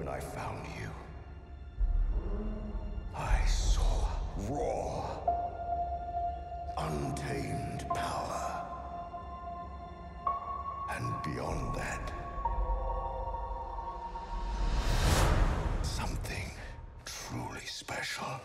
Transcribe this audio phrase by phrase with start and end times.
[0.00, 0.88] when I found you.
[3.14, 4.08] I saw
[4.48, 5.04] raw,
[6.78, 8.66] untamed power.
[10.94, 12.12] And beyond that,
[15.82, 16.50] something
[17.04, 18.40] truly special.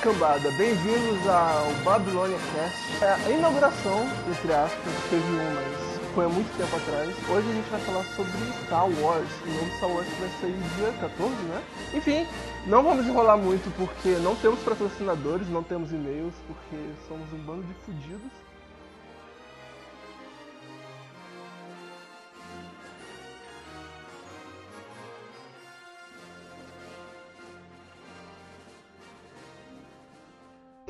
[0.00, 0.50] Cambada!
[0.52, 3.04] Bem-vindos ao Babilônia Cast.
[3.04, 7.14] É a inauguração, entre aspas, teve um, mas foi há muito tempo atrás.
[7.28, 8.32] Hoje a gente vai falar sobre
[8.64, 11.62] Star Wars, o novo Star Wars vai sair dia 14, né?
[11.92, 12.26] Enfim,
[12.66, 17.62] não vamos enrolar muito porque não temos patrocinadores, não temos e-mails, porque somos um bando
[17.64, 18.49] de fudidos.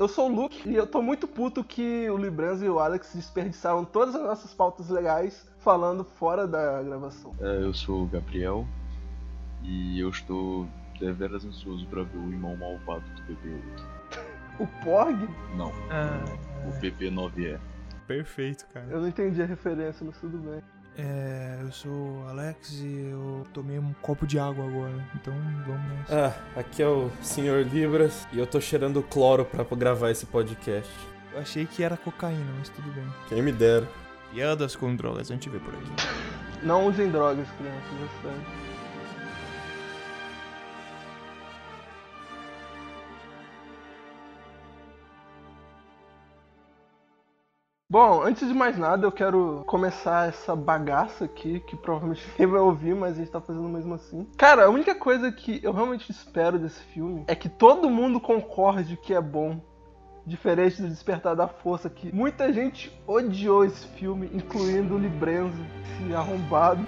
[0.00, 3.12] Eu sou o Luke e eu tô muito puto que o Libranzo e o Alex
[3.14, 7.34] desperdiçaram todas as nossas pautas legais falando fora da gravação.
[7.38, 8.66] É, eu sou o Gabriel
[9.62, 10.66] e eu estou
[10.98, 13.84] deveras ansioso para ver o irmão malvado do PP8.
[14.58, 15.28] O Porg?
[15.54, 16.24] Não, Ah,
[16.66, 17.58] o PP9E.
[18.06, 18.86] perfeito, cara.
[18.90, 20.62] Eu não entendi a referência, mas tudo bem.
[20.98, 25.32] É, eu sou o Alex e eu tomei um copo de água agora, então
[25.66, 26.26] vamos nessa.
[26.56, 27.66] Ah, aqui é o Sr.
[27.72, 30.92] Libras e eu tô cheirando cloro pra gravar esse podcast.
[31.32, 33.06] Eu achei que era cocaína, mas tudo bem.
[33.28, 33.88] Quem me dera.
[34.32, 35.90] Piadas com drogas, a gente vê por aqui.
[36.62, 38.42] Não usem drogas, crianças, é sério.
[47.90, 52.60] Bom, antes de mais nada, eu quero começar essa bagaça aqui, que provavelmente ninguém vai
[52.60, 54.28] ouvir, mas a gente tá fazendo mesmo assim.
[54.36, 58.96] Cara, a única coisa que eu realmente espero desse filme é que todo mundo concorde
[58.96, 59.60] que é bom.
[60.24, 66.14] Diferente do Despertar da Força, que muita gente odiou esse filme, incluindo o Librenzo, esse
[66.14, 66.86] arrombado,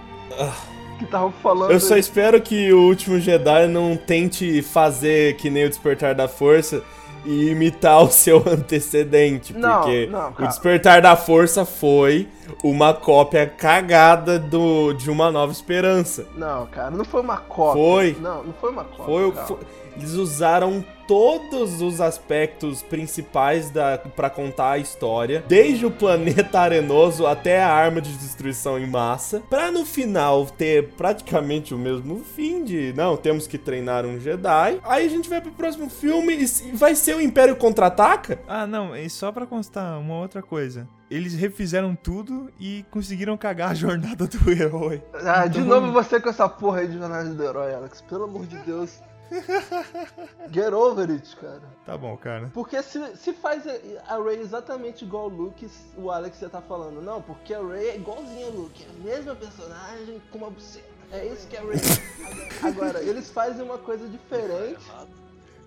[1.01, 1.73] que tava falando...
[1.73, 6.29] Eu só espero que o último Jedi não tente fazer que nem o Despertar da
[6.29, 6.85] Força
[7.25, 10.49] e imitar o seu antecedente, Não, porque não, o.
[10.49, 12.29] Despertar da Força foi
[12.63, 16.27] uma cópia cagada do de Uma Nova Esperança.
[16.37, 17.83] Não, cara, não foi uma cópia.
[17.83, 18.17] Foi.
[18.21, 19.05] Não, não foi uma cópia.
[19.05, 19.59] Foi, foi-
[19.95, 27.27] eles usaram todos os aspectos principais da para contar a história, desde o planeta arenoso
[27.27, 32.65] até a arma de destruição em massa, pra no final ter praticamente o mesmo fim
[32.65, 34.79] de, não, temos que treinar um Jedi.
[34.85, 38.39] Aí a gente vai pro próximo filme e vai ser o Império contra-ataca?
[38.49, 40.89] Ah, não, e só pra constar uma outra coisa.
[41.13, 45.03] Eles refizeram tudo e conseguiram cagar a jornada do herói.
[45.13, 48.01] Ah, de Então- novo você com essa porra aí de jornada do herói, Alex.
[48.01, 48.99] Pelo amor de Deus.
[50.53, 51.63] Get over it, cara.
[51.87, 52.51] Tá bom, cara.
[52.53, 53.65] Porque se, se faz
[54.09, 57.01] a Ray exatamente igual o Luke, o Alex já tá falando.
[57.03, 58.85] Não, porque a Ray é igualzinha ao Luke.
[58.85, 60.87] É a mesma personagem com uma buceta.
[61.13, 61.81] É isso que a Ray.
[62.63, 64.81] Agora, eles fazem uma coisa diferente.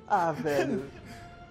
[0.07, 0.85] Ah, velho.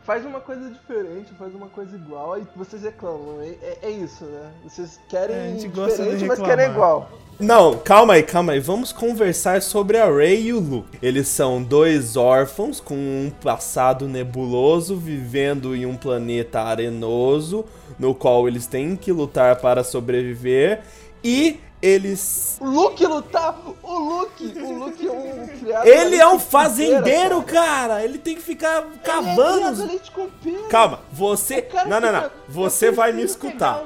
[0.04, 3.40] Faz uma coisa diferente, faz uma coisa igual, aí vocês reclamam.
[3.40, 4.50] É, é- é isso, né?
[4.62, 7.10] Vocês querem É, diferente, mas querem igual.
[7.40, 8.60] Não, calma aí, calma aí.
[8.60, 10.98] Vamos conversar sobre a Rey e o Luke.
[11.02, 17.64] Eles são dois órfãos com um passado nebuloso, vivendo em um planeta arenoso,
[17.98, 20.82] no qual eles têm que lutar para sobreviver.
[21.24, 22.56] E eles.
[22.60, 23.58] O Luke lutar!
[23.82, 24.44] O Luke!
[24.58, 25.86] O Luke é um criado.
[25.86, 27.66] Ele é um fazendeiro, cara.
[27.66, 28.04] cara!
[28.04, 29.86] Ele tem que ficar Ele é cavando.
[29.86, 30.68] leite com pera.
[30.68, 31.68] Calma, você.
[31.86, 32.30] Não, não, não.
[32.48, 33.84] Você vai me escutar.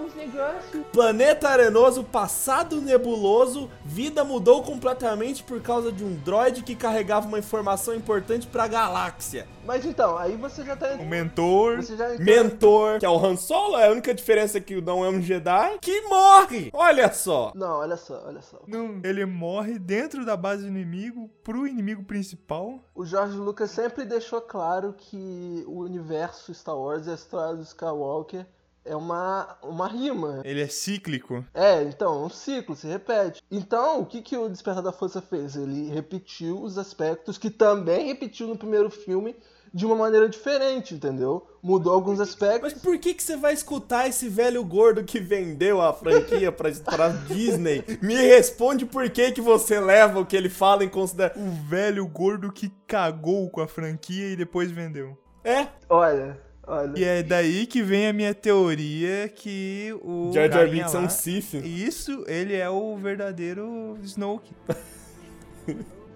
[0.93, 7.39] Planeta arenoso, passado nebuloso, vida mudou completamente por causa de um droid que carregava uma
[7.39, 9.47] informação importante pra galáxia.
[9.69, 10.95] Mas então, aí você já tá.
[10.95, 11.77] O mentor.
[11.77, 14.81] Você já entrou- Mentor, que é o Han Solo, é a única diferença é que
[14.81, 16.71] não é um Jedi, que morre.
[16.73, 17.53] Olha só.
[17.55, 18.63] Não, olha só, olha só.
[18.67, 22.81] Não, ele morre dentro da base do inimigo pro inimigo principal.
[22.95, 27.63] O George Lucas sempre deixou claro que o universo Star Wars e a história do
[27.63, 28.47] Skywalker
[28.87, 30.41] é uma, uma rima.
[30.47, 31.45] Ele é cíclico.
[31.53, 33.43] É, então, é um ciclo, se repete.
[33.51, 35.57] Então, o que, que o Despertar da Força fez?
[35.57, 39.37] Ele repetiu os aspectos que também repetiu no primeiro filme
[39.73, 41.47] de uma maneira diferente, entendeu?
[41.63, 42.73] Mudou alguns aspectos.
[42.73, 46.71] Mas por que, que você vai escutar esse velho gordo que vendeu a franquia pra,
[46.85, 47.85] pra Disney?
[48.01, 51.43] Me responde por que, que você leva o que ele fala em consideração.
[51.43, 55.17] O velho gordo que cagou com a franquia e depois vendeu.
[55.45, 56.93] É, Olha, olha.
[56.99, 60.31] E é daí que vem a minha teoria que o.
[60.33, 61.55] Jar Jar Binks é um Sith.
[61.55, 64.53] Isso, ele é o verdadeiro Snoke.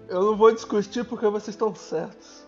[0.07, 2.42] Eu não vou discutir porque vocês estão certos.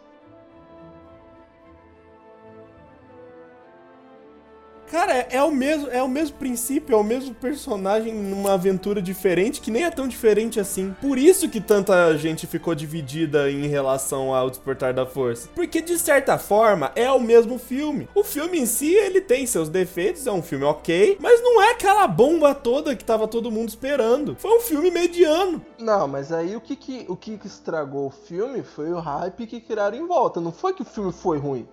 [4.96, 9.02] Cara, é, é o mesmo, é o mesmo princípio, é o mesmo personagem numa aventura
[9.02, 10.96] diferente, que nem é tão diferente assim.
[11.02, 15.50] Por isso que tanta gente ficou dividida em relação ao Despertar da Força.
[15.54, 18.08] Porque, de certa forma, é o mesmo filme.
[18.16, 21.72] O filme em si, ele tem seus defeitos, é um filme ok, mas não é
[21.72, 24.38] aquela bomba toda que tava todo mundo esperando.
[24.40, 25.62] Foi um filme mediano.
[25.78, 29.46] Não, mas aí o que que, o que que estragou o filme foi o hype
[29.46, 30.40] que criaram em volta.
[30.40, 31.68] Não foi que o filme foi ruim.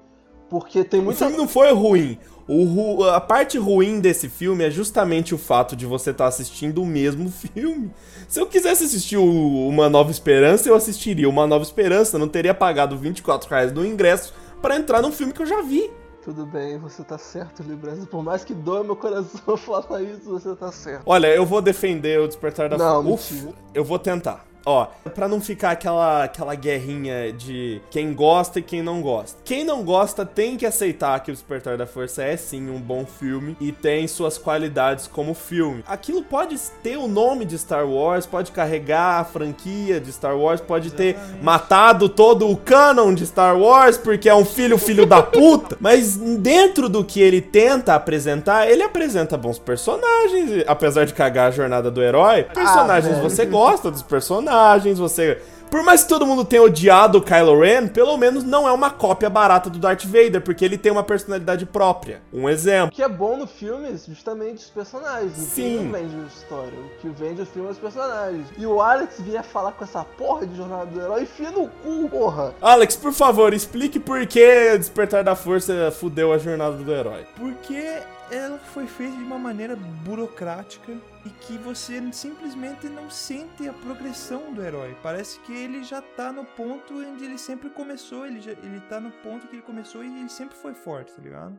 [0.52, 1.20] Porque tem O muita...
[1.24, 2.18] filme não foi ruim.
[2.46, 6.82] O ru- a parte ruim desse filme é justamente o fato de você estar assistindo
[6.82, 7.90] o mesmo filme.
[8.28, 12.52] Se eu quisesse assistir o Uma Nova Esperança, eu assistiria Uma Nova Esperança, não teria
[12.52, 15.90] pagado 24 reais no ingresso pra entrar num filme que eu já vi.
[16.22, 18.04] Tudo bem, você tá certo, Libras.
[18.06, 21.02] Por mais que doa meu coração falar isso, você tá certo.
[21.06, 23.54] Olha, eu vou defender o Despertar da Não, mentira.
[23.72, 24.44] Eu vou tentar.
[24.64, 29.38] Ó, pra não ficar aquela, aquela guerrinha de quem gosta e quem não gosta.
[29.44, 33.04] Quem não gosta tem que aceitar que o Despertar da Força é sim um bom
[33.04, 35.82] filme e tem suas qualidades como filme.
[35.86, 40.60] Aquilo pode ter o nome de Star Wars, pode carregar a franquia de Star Wars,
[40.60, 45.22] pode ter matado todo o canon de Star Wars porque é um filho filho da
[45.22, 45.76] puta.
[45.80, 51.50] Mas dentro do que ele tenta apresentar, ele apresenta bons personagens, apesar de cagar a
[51.50, 52.44] jornada do herói.
[52.44, 53.28] Personagens velho.
[53.28, 54.51] você gosta dos personagens,
[54.94, 55.40] você.
[55.72, 58.90] Por mais que todo mundo tenha odiado o Kylo Ren, pelo menos não é uma
[58.90, 62.20] cópia barata do Darth Vader, porque ele tem uma personalidade própria.
[62.30, 62.94] Um O exemplo.
[62.94, 65.32] que é bom no filme é justamente os personagens.
[65.38, 65.78] O Sim.
[65.78, 66.78] que não vende a história.
[66.78, 68.46] O que vende o filme é os personagens.
[68.58, 72.06] E o Alex vinha falar com essa porra de jornada do herói, enfia no cu,
[72.10, 72.54] porra.
[72.60, 77.24] Alex, por favor, explique por que Despertar da Força fudeu a jornada do herói.
[77.34, 77.82] Porque
[78.30, 80.92] ela foi feita de uma maneira burocrática
[81.24, 84.96] e que você simplesmente não sente a progressão do herói.
[85.02, 89.00] Parece que ele já tá no ponto onde ele sempre começou, ele, já, ele tá
[89.00, 91.58] no ponto que ele começou e ele sempre foi forte, tá ligado?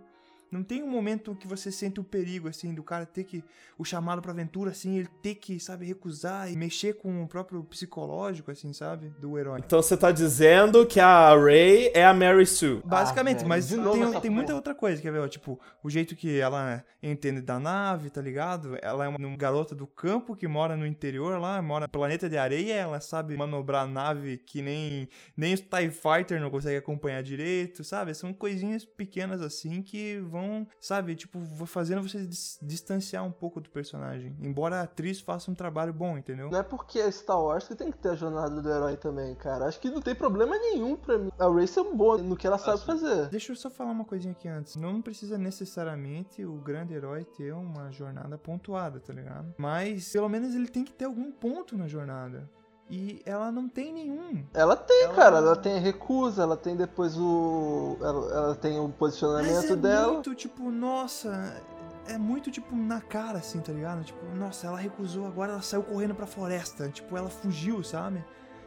[0.53, 3.43] Não tem um momento que você sente o perigo, assim, do cara ter que.
[3.77, 7.63] O chamado pra aventura, assim, ele ter que, sabe, recusar e mexer com o próprio
[7.63, 9.09] psicológico, assim, sabe?
[9.19, 9.61] Do herói.
[9.65, 12.81] Então você tá dizendo que a Rey é a Mary Sue.
[12.85, 15.19] Basicamente, velho, mas tem, essa tem muita outra coisa, quer ver?
[15.19, 18.77] ó, Tipo, o jeito que ela entende da nave, tá ligado?
[18.81, 22.29] Ela é uma, uma garota do campo que mora no interior lá, mora no planeta
[22.29, 26.77] de areia, ela sabe manobrar a nave que nem, nem os TIE Fighter não consegue
[26.77, 28.13] acompanhar direito, sabe?
[28.13, 30.42] São coisinhas pequenas assim que vão,
[30.79, 34.35] sabe, tipo, vão fazendo você dis- distanciar um pouco do personagem.
[34.41, 36.49] Embora a atriz faça um trabalho bom, entendeu?
[36.49, 39.33] Não é porque é Star Wars que tem que ter a jornada do herói também,
[39.35, 39.65] cara.
[39.65, 41.29] Acho que não tem problema nenhum pra mim.
[41.39, 43.29] A Race é boa no que ela sabe fazer.
[43.29, 44.75] Deixa eu só falar uma coisinha aqui antes.
[44.75, 49.53] Não precisa necessariamente o grande herói ter uma jornada pontuada, tá ligado?
[49.57, 52.49] Mas pelo menos ele tem que ter algum ponto na jornada.
[52.89, 54.43] E ela não tem nenhum.
[54.53, 55.37] Ela tem, Ela- cara.
[55.37, 57.97] Ela tem a recusa, ela tem depois o.
[58.01, 60.13] Ela, ela tem o Mas posicionamento é dela.
[60.13, 61.61] muito tipo, nossa.
[62.05, 64.03] É muito tipo na cara, assim, tá ligado?
[64.03, 66.89] Tipo, nossa, ela recusou, agora ela saiu correndo pra floresta.
[66.89, 68.23] Tipo, ela fugiu, sabe?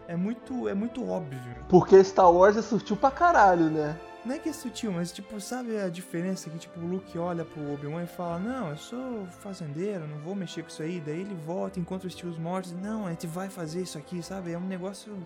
[0.09, 1.39] É muito, é muito óbvio.
[1.69, 4.01] Porque Star Wars é sutil pra caralho, né?
[4.27, 7.45] Não é que é sutil, mas tipo, sabe a diferença que tipo o Luke olha
[7.45, 11.01] pro Obi-Wan e fala: "Não, eu sou fazendeiro, não vou mexer com isso aí".
[11.01, 14.51] Daí ele volta, encontra os tios mortos, "Não, a gente vai fazer isso aqui", sabe?
[14.51, 15.25] É um negócio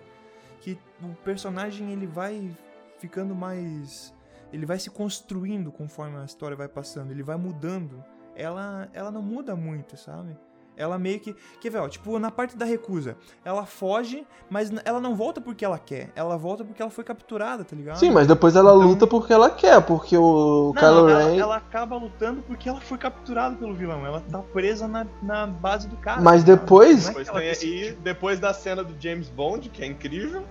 [0.61, 2.55] que o personagem ele vai
[2.99, 4.13] ficando mais
[4.53, 8.05] ele vai se construindo conforme a história vai passando, ele vai mudando.
[8.37, 10.37] Ela ela não muda muito, sabe?
[10.81, 11.37] Ela meio que.
[11.61, 11.89] Quer ver, ó?
[11.89, 13.17] Tipo, na parte da recusa.
[13.45, 16.11] Ela foge, mas ela não volta porque ela quer.
[16.17, 17.97] Ela volta porque ela foi capturada, tá ligado?
[17.99, 21.39] Sim, mas depois ela Então- luta porque ela quer, porque o Não, Kylo ela, Ren.
[21.39, 24.05] ela acaba lutando porque ela foi capturada pelo vilão.
[24.07, 26.21] Ela tá presa na, na base do cara.
[26.21, 29.87] Mas tá depois- é Depois tem aí, depois da cena do James Bond, que é
[29.87, 30.43] incrível.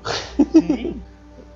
[0.52, 1.02] Sim.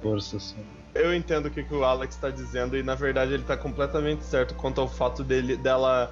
[0.02, 0.66] Força assim.
[0.94, 4.24] Eu entendo o que, que o Alex tá dizendo e na verdade ele tá completamente
[4.24, 6.12] certo quanto ao fato dele, dela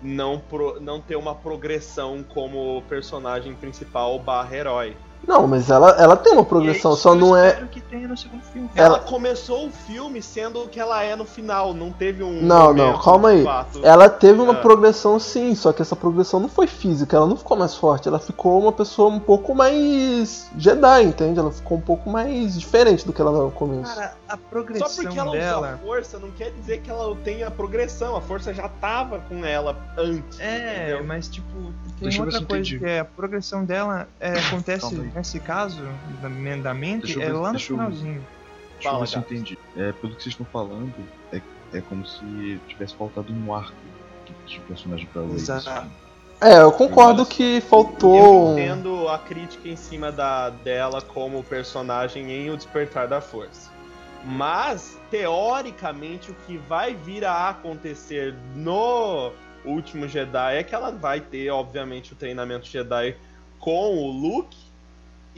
[0.00, 4.96] não, pro- não ter uma progressão como personagem principal barra herói.
[5.26, 7.48] Não, mas ela, ela tem uma progressão, é só não é.
[7.48, 8.70] espero que tenha no segundo filme.
[8.74, 12.40] Ela- Ela começou o filme sendo o que ela é no final, não teve um.
[12.42, 13.44] Não, não, calma aí.
[13.44, 13.80] fato.
[13.84, 14.56] Ela teve uma Ah.
[14.56, 18.18] progressão sim, só que essa progressão não foi física, ela não ficou mais forte, ela
[18.18, 21.38] ficou uma pessoa um pouco mais Jedi, entende?
[21.38, 23.94] Ela ficou um pouco mais diferente do que ela era no começo.
[23.94, 25.58] Cara, a Só progressão porque ela dela.
[25.60, 28.16] usa a força não quer dizer que ela tenha progressão.
[28.16, 30.40] A força já tava com ela antes.
[30.40, 31.04] É, entendeu?
[31.04, 31.48] mas tipo,
[31.98, 32.78] tem Deixa outra coisa entendi.
[32.78, 35.07] que é a progressão dela é, acontece.
[35.14, 35.82] Nesse caso
[36.22, 36.28] da,
[36.62, 38.26] da mente, Deixa eu é ver- lá no eu- finalzinho.
[38.74, 39.58] Deixa eu Fala, ver se eu entendi.
[39.76, 40.94] É, pelo que vocês estão falando,
[41.32, 41.40] é,
[41.74, 43.72] é como se tivesse faltado um arco
[44.46, 45.22] de, de personagem pra.
[45.24, 45.68] Exato.
[45.68, 45.90] assim.
[46.40, 48.50] É, eu concordo que Eu faltou.
[48.50, 53.70] um- entendo a crítica em cima da, dela como personagem em O Despertar da Força.
[54.24, 59.32] Mas, teoricamente, o que vai vir a acontecer no
[59.64, 63.16] último Jedi é que ela vai ter, obviamente, o treinamento Jedi
[63.58, 64.56] com o Luke.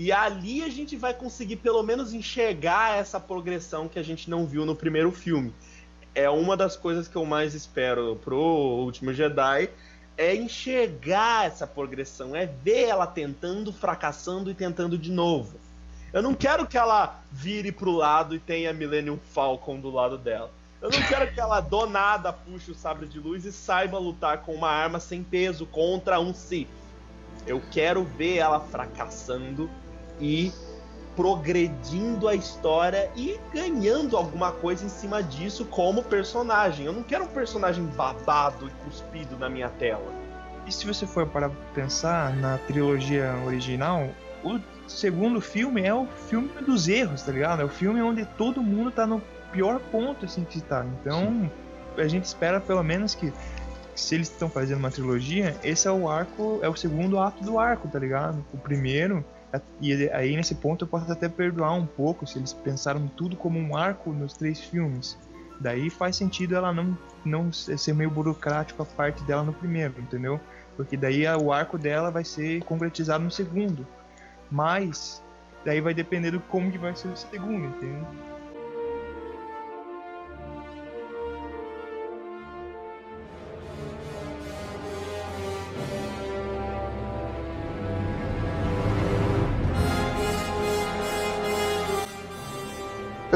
[0.00, 4.46] E ali a gente vai conseguir pelo menos enxergar essa progressão que a gente não
[4.46, 5.52] viu no primeiro filme.
[6.14, 9.68] É uma das coisas que eu mais espero pro último Jedi
[10.16, 15.60] é enxergar essa progressão, é ver ela tentando, fracassando e tentando de novo.
[16.14, 20.50] Eu não quero que ela vire pro lado e tenha Millennium Falcon do lado dela.
[20.80, 24.38] Eu não quero que ela do nada puxe o sabre de luz e saiba lutar
[24.38, 26.68] com uma arma sem peso contra um Sith.
[27.46, 29.68] Eu quero ver ela fracassando
[30.20, 30.52] e
[31.16, 36.86] progredindo a história e ganhando alguma coisa em cima disso como personagem.
[36.86, 40.12] Eu não quero um personagem babado e cuspido na minha tela.
[40.66, 44.08] E se você for para pensar na trilogia original,
[44.44, 47.62] o segundo filme é o filme dos erros, tá ligado?
[47.62, 49.20] É o filme onde todo mundo tá no
[49.52, 50.86] pior ponto assim que tá.
[51.00, 51.50] Então,
[51.96, 53.32] a gente espera pelo menos que
[53.94, 57.58] se eles estão fazendo uma trilogia, esse é o arco, é o segundo ato do
[57.58, 58.44] arco, tá ligado?
[58.52, 59.24] O primeiro
[59.80, 63.58] e aí nesse ponto eu posso até perdoar um pouco se eles pensaram tudo como
[63.58, 65.18] um arco nos três filmes.
[65.58, 70.40] Daí faz sentido ela não não ser meio burocrático a parte dela no primeiro, entendeu?
[70.76, 73.86] Porque daí o arco dela vai ser concretizado no segundo.
[74.50, 75.22] Mas
[75.64, 78.06] daí vai depender do como que vai ser o segundo, entendeu?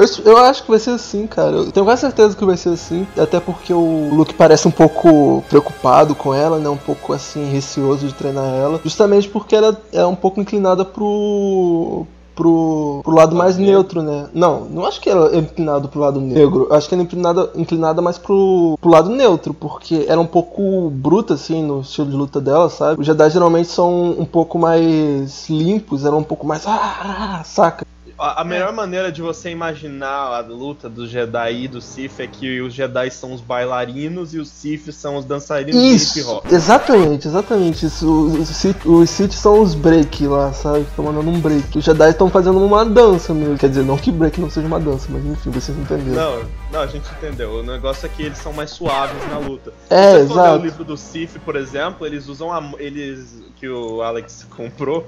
[0.05, 1.57] Eu, eu acho que vai ser assim, cara.
[1.57, 3.07] Eu tenho quase certeza que vai ser assim.
[3.17, 6.69] Até porque o Luke parece um pouco preocupado com ela, né?
[6.69, 8.79] Um pouco assim, receoso de treinar ela.
[8.83, 12.05] Justamente porque ela é um pouco inclinada pro.
[12.35, 14.27] Pro, pro lado mais neutro, né?
[14.33, 16.67] Não, não acho que ela é inclinada pro lado negro.
[16.69, 20.27] Acho que ela é inclinada, inclinada mais pro, pro lado neutro, porque ela é um
[20.27, 22.99] pouco bruta, assim, no estilo de luta dela, sabe?
[22.99, 26.67] Os Jedi geralmente são um pouco mais limpos, ela é um pouco mais.
[26.67, 27.85] Ah, saca?
[28.17, 32.25] A, a melhor maneira de você imaginar a luta do Jedi e do Sith é
[32.27, 36.29] que os Jedi são os bailarinos e os Sith são os dançarinos Isso, de hip
[36.29, 36.45] hop.
[36.51, 38.09] exatamente, exatamente isso.
[38.39, 40.81] Os, Sith- os Sith são os break lá, sabe?
[40.81, 41.77] Estão mandando um break.
[41.77, 43.57] Os Jedi estão fazendo uma dança mesmo.
[43.57, 46.13] Quer dizer, não que break não seja uma dança, mas enfim, vocês entenderam.
[46.41, 47.51] Não, não, a gente entendeu.
[47.59, 49.73] O negócio é que eles são mais suaves na luta.
[49.89, 50.59] É, Se você for ler exato.
[50.59, 52.63] o livro do Sith, por exemplo, eles usam a.
[52.79, 53.43] Eles.
[53.57, 55.05] que o Alex comprou,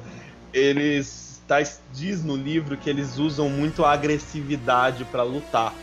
[0.54, 1.27] eles.
[1.48, 1.58] Tá,
[1.94, 5.74] diz no livro que eles usam muito a agressividade pra lutar.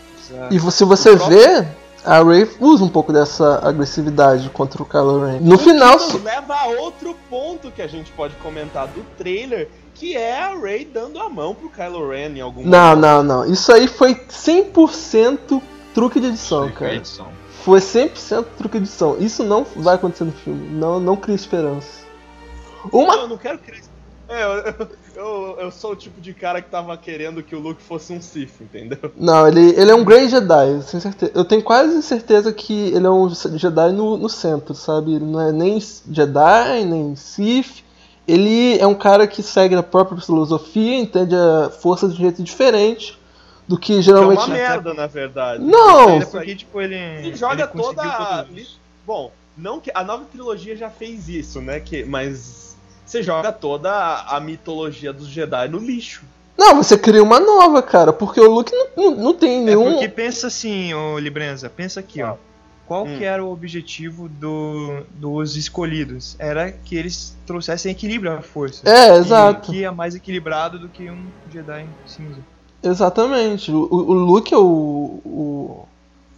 [0.51, 1.67] E se você O próprio- vê,
[2.05, 5.41] a Rey usa um pouco dessa agressividade contra o Kylo Ren.
[5.41, 9.69] No final, Que nos leva a outro ponto que a gente pode comentar do trailer,
[9.95, 13.01] que é a Rey dando a mão pro Kylo Ren em algum Não, momento.
[13.01, 13.47] não, não.
[13.47, 15.63] Isso aí foi 100%
[15.95, 16.95] truque de edição, Foi cara.
[16.97, 17.27] edição.
[17.65, 19.17] Foi 100% truque de edição.
[19.19, 20.69] Isso não vai acontecer no filme.
[20.79, 22.05] Não, não cria esperança.
[22.93, 23.17] Uma.
[23.17, 23.81] Não, eu não quero criar.
[24.29, 27.83] É, eu, eu, eu sou o tipo de cara que tava querendo que o Luke
[27.83, 29.13] fosse um Sith, entendeu?
[29.17, 31.33] Não, ele, ele é um Grey Jedi, eu tenho, certeza.
[31.35, 35.15] eu tenho quase certeza que ele é um Jedi no, no centro, sabe?
[35.15, 35.79] Ele não é nem
[36.11, 37.85] Jedi, nem Sith.
[38.27, 42.43] Ele é um cara que segue a própria filosofia, entende a força de um jeito
[42.43, 43.19] diferente
[43.69, 44.39] do que Que é geralmente.
[44.39, 45.63] uma merda, na verdade.
[45.63, 46.21] Não!
[46.21, 46.95] É porque, tipo, ele.
[46.95, 48.47] Ele joga ele toda.
[49.07, 51.81] Bom, não que a nova trilogia já fez isso, né?
[51.81, 52.74] Que, mas
[53.05, 56.23] você joga toda a, a mitologia dos Jedi no lixo.
[56.57, 59.93] Não, você cria uma nova, cara, porque o Luke não, não, não tem É nenhum.
[59.93, 62.35] porque pensa assim, ô Librenza, pensa aqui, ó.
[62.87, 63.17] Qual Hum.
[63.17, 66.37] que era o objetivo do, dos escolhidos?
[66.39, 68.83] Era que eles trouxessem equilíbrio à força.
[68.89, 69.73] É, E exato.
[69.73, 72.39] Que é mais equilibrado do que um Jedi cinza.
[72.83, 73.73] Exatamente.
[73.73, 74.61] O, o- o Luke é o,
[75.25, 75.89] o-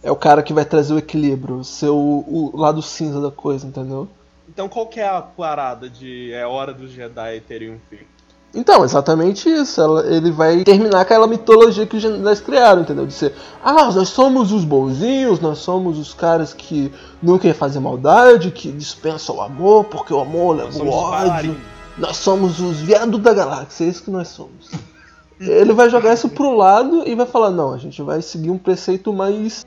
[0.01, 3.67] é o cara que vai trazer o equilíbrio, ser o, o lado cinza da coisa,
[3.67, 4.07] entendeu?
[4.57, 8.07] Então qual que é a parada de é hora dos Jedi terem um filho?
[8.55, 9.79] Então, exatamente isso.
[9.79, 13.05] Ela- ele vai terminar aquela mitologia que os Jedi criaram, entendeu?
[13.05, 17.79] De ser, ah, nós somos os bonzinhos, nós somos os caras que não querem fazer
[17.79, 21.55] maldade, que dispensam o amor, porque o amor Nós leva o ódio.
[21.95, 24.71] Nós somos os viados da galáxia, é isso que nós somos.
[25.39, 28.57] Ele vai jogar isso pro lado e vai falar, não, a gente vai seguir um
[28.57, 29.63] preceito mais.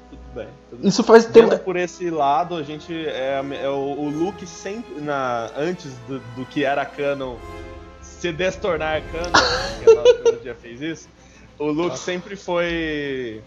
[0.83, 1.59] Isso faz tempo.
[1.59, 6.47] por esse lado, a gente é, é o, o Luke sempre na antes do, do
[6.47, 7.37] que era canon
[8.01, 9.33] se destornar canon,
[9.83, 11.09] que a trilogia fez isso.
[11.59, 13.43] O Luke sempre foi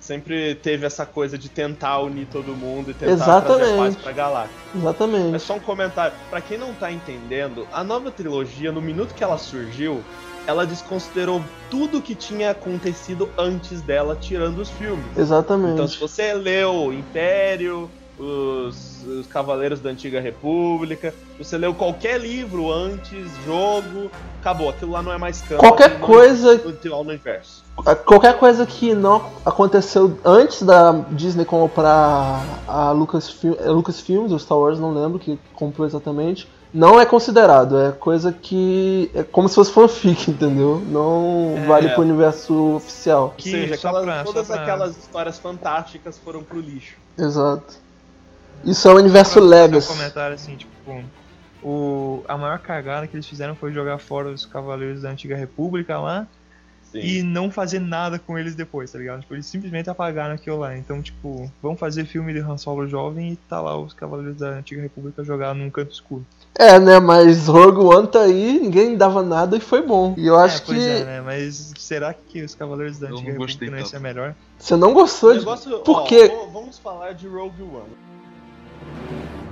[0.00, 3.58] sempre teve essa coisa de tentar unir todo mundo e tentar Exatamente.
[3.58, 4.56] trazer paz pra galáxia.
[4.74, 5.38] É Exatamente.
[5.40, 6.16] só um comentário.
[6.30, 10.02] Pra quem não tá entendendo, a nova trilogia, no minuto que ela surgiu,
[10.46, 15.16] ela desconsiderou tudo que tinha acontecido antes dela, tirando os filmes.
[15.16, 15.74] Exatamente.
[15.74, 22.72] Então, se você leu Império, os, os Cavaleiros da Antiga República, você leu qualquer livro
[22.72, 24.10] antes, jogo,
[24.40, 24.68] acabou.
[24.70, 25.60] Aquilo lá não é mais canon.
[25.60, 27.64] Qualquer coisa- é atual no universo.
[28.04, 34.58] Qualquer coisa que não aconteceu antes da Disney comprar a Lucasfilm, é, Lucasfilms, ou Star
[34.58, 37.78] Wars, não lembro que comprou exatamente, não é considerado.
[37.78, 39.10] É coisa que.
[39.14, 40.82] É como se fosse fanfic, entendeu?
[40.88, 41.66] Não É.
[41.66, 43.24] vale pro universo oficial.
[43.24, 46.94] Ou Que- seja, só aquelas- pra- todas pra- aquelas histórias fantásticas foram pro lixo.
[47.18, 47.74] Exato.
[48.66, 49.86] Isso é o universo um Legacy.
[49.86, 50.76] comentário assim, tipo,
[51.62, 55.98] o, a maior cagada que eles fizeram foi jogar fora os Cavaleiros da Antiga República
[55.98, 56.26] lá
[56.90, 56.98] Sim.
[56.98, 59.20] e não fazer nada com eles depois, tá ligado?
[59.20, 60.76] Tipo, eles simplesmente apagaram aquilo lá.
[60.76, 64.48] Então, tipo, vão fazer filme de Han Solo jovem e tá lá os Cavaleiros da
[64.50, 66.26] Antiga República jogados num canto escuro.
[66.58, 66.98] É, né?
[66.98, 70.14] Mas Rogue One tá aí, ninguém dava nada e foi bom.
[70.16, 70.88] E eu acho é, pois que.
[70.88, 71.20] é, né?
[71.20, 74.34] Mas será que os Cavaleiros da Antiga República não ia ser melhor?
[74.58, 75.40] Você não gostou de.
[75.40, 76.30] negócio, Por ó, quê?
[76.52, 78.06] Vamos falar de Rogue One.
[78.82, 79.45] あ!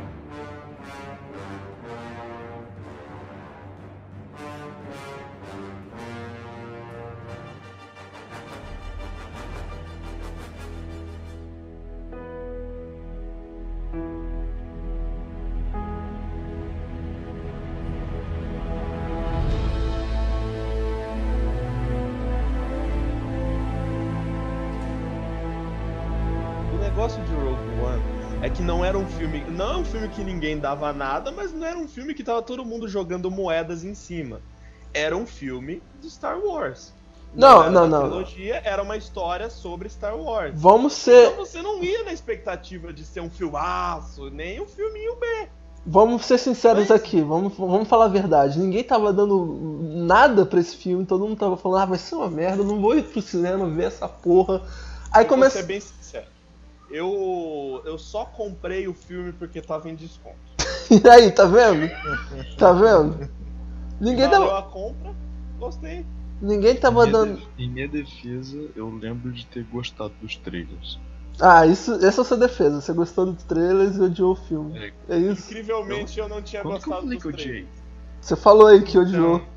[28.55, 29.45] Que não era um filme.
[29.51, 32.41] Não é um filme que ninguém dava nada, mas não era um filme que tava
[32.41, 34.41] todo mundo jogando moedas em cima.
[34.93, 36.93] Era um filme de Star Wars.
[37.35, 38.03] Não, não, não.
[38.03, 40.53] trilogia, era uma história sobre Star Wars.
[40.55, 41.33] Vamos ser.
[41.33, 45.49] Então você não ia na expectativa de ser um filmaço, nem um filminho B.
[45.85, 48.59] Vamos ser sinceros Mas- aqui, vamos, vamos falar a verdade.
[48.61, 52.31] Ninguém tava dando nada pra esse filme, todo mundo tava falando, ah, vai ser uma
[52.31, 54.63] merda, não vou ir pro cinema ver essa porra.
[55.13, 55.59] Aí Vou começa.
[55.59, 56.27] ser bem sincero.
[56.95, 60.37] Eu, eu só comprei o filme porque tava em desconto.
[60.91, 61.91] E aí, tá vendo?
[62.57, 63.29] Tá vendo?
[64.01, 65.15] Ninguém Valeu tava, a compra,
[65.59, 66.05] gostei.
[66.41, 67.35] ninguém Em tava minha dando.
[67.37, 70.99] def- Em minha defesa, eu lembro de ter gostado dos trailers.
[71.41, 72.81] Ah, isso, essa é a sua defesa.
[72.81, 74.79] Você gostou dos trailers e odiou o filme.
[74.79, 75.51] É, É isso?
[75.51, 77.67] Incrivelmente eu não tinha que eu gostado falei dos que eu trailers.
[77.67, 77.69] odiei?
[78.21, 79.37] Você falou aí que odiou.
[79.37, 79.54] Então,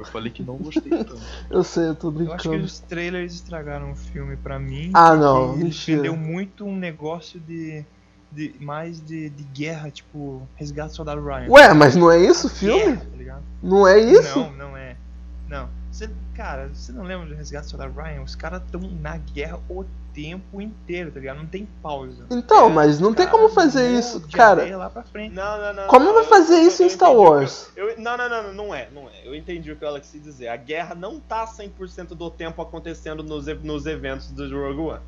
[0.00, 1.18] Eu falei que não gostei tanto.
[1.50, 2.64] Eu sei, eu tô eu acho que brincando.
[2.64, 4.90] os trailers estragaram o filme pra mim.
[4.94, 7.84] Ah, não, porque ele vendeu muito um negócio de.
[8.32, 11.46] de mais de, de guerra, tipo, Resgate do Soldado Ryan.
[11.50, 12.82] Ué, mas não é isso o filme?
[12.82, 13.42] Guerra, tá ligado?
[13.62, 14.38] Não é isso?
[14.38, 14.96] Não, não é.
[15.48, 15.68] Não.
[15.92, 18.22] Você, cara, você não lembra do Resgate do Soldado Ryan?
[18.22, 21.38] Os caras estão na guerra o tempo inteiro, tá ligado?
[21.38, 22.24] Não tem pausa.
[22.30, 24.62] Então, É, mas não os tem caras como fazer isso, cara.
[24.62, 25.34] areia Lá pra frente.
[25.34, 25.86] Não, não, não.
[25.88, 27.68] Como não, vai fazer eu- isso eu em Star Wars?
[27.76, 29.12] eu- eu- não, não, não, não é, não é.
[29.24, 30.48] Eu entendi o que ela quis dizer.
[30.48, 35.00] A guerra não tá 100% do tempo acontecendo nos, nos eventos do Rogue One.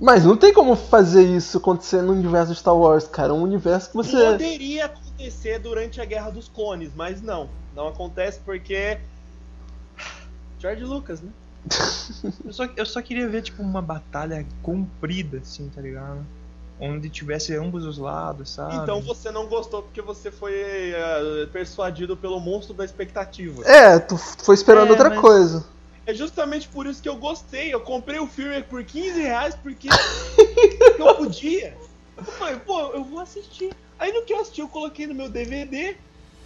[0.00, 3.28] Mas não tem como fazer isso acontecer no universo de Star Wars, cara.
[3.28, 4.16] É um universo que você.
[4.32, 7.48] Poderia acontecer durante a Guerra dos Clones, mas não.
[7.76, 8.98] Não acontece porque.
[10.58, 11.30] George Lucas, né?
[12.44, 16.18] Eu só, eu só queria ver, tipo, uma batalha comprida, assim, tá ligado?
[16.80, 18.76] Onde tivesse ambos os lados, sabe?
[18.76, 23.62] Então você não gostou porque você foi eh, persuadido pelo monstro da expectativa.
[23.64, 25.64] É, tu foi esperando É, outra mas- coisa.
[26.06, 27.72] É justamente por isso que eu gostei.
[27.72, 29.88] Eu comprei o filme por 15 reais porque
[30.98, 31.74] eu podia.
[32.16, 33.72] Eu falei, pô, eu vou assistir.
[33.98, 35.96] Aí no que eu assisti, eu coloquei no meu DVD.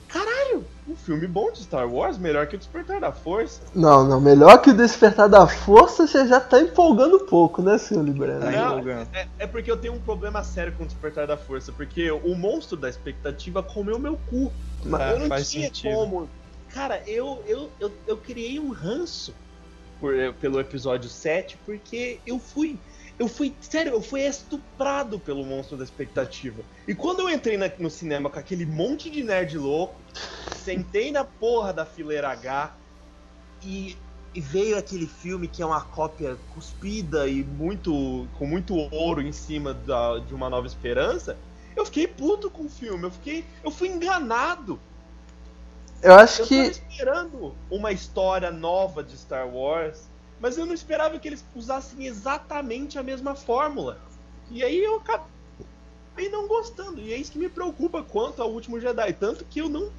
[0.09, 3.61] Caralho, um filme bom de Star Wars, melhor que o Despertar da Força.
[3.75, 4.19] Não, não.
[4.21, 8.41] Melhor que o Despertar da Força, você já tá empolgando um pouco, né, senhor Librano?
[8.41, 9.07] Tá.
[9.13, 12.35] É, é porque eu tenho um problema sério com o Despertar da Força, porque o
[12.35, 14.51] monstro da expectativa comeu meu cu.
[14.93, 15.93] Ah, eu não faz tinha sentido.
[15.95, 16.29] como.
[16.73, 19.35] Cara, eu, eu, eu, eu criei um ranço
[20.01, 22.79] por- pelo episódio 7, porque eu fui.
[23.19, 23.55] Eu fui.
[23.61, 26.63] Sério, eu fui estuprado pelo monstro da expectativa.
[26.87, 29.97] E quando eu entrei na- no cinema com aquele monte de nerd louco,
[30.57, 32.75] sentei na porra da fileira H
[33.63, 33.97] e,
[34.35, 38.29] e veio aquele filme que é uma cópia cuspida e muito.
[38.39, 41.37] com muito ouro em cima da- de uma nova esperança.
[41.75, 43.45] Eu fiquei puto com o filme, eu fiquei.
[43.65, 44.79] Eu fui enganado.
[46.03, 46.57] Eu acho Eu que.
[46.57, 50.09] tava esperando uma história nova de Star Wars,
[50.41, 53.99] mas eu não esperava que eles usassem exatamente a mesma fórmula.
[54.51, 57.01] E aí eu acabei não gostando.
[57.01, 59.13] E é isso que me preocupa quanto ao último Jedi.
[59.15, 59.91] Tanto que eu não.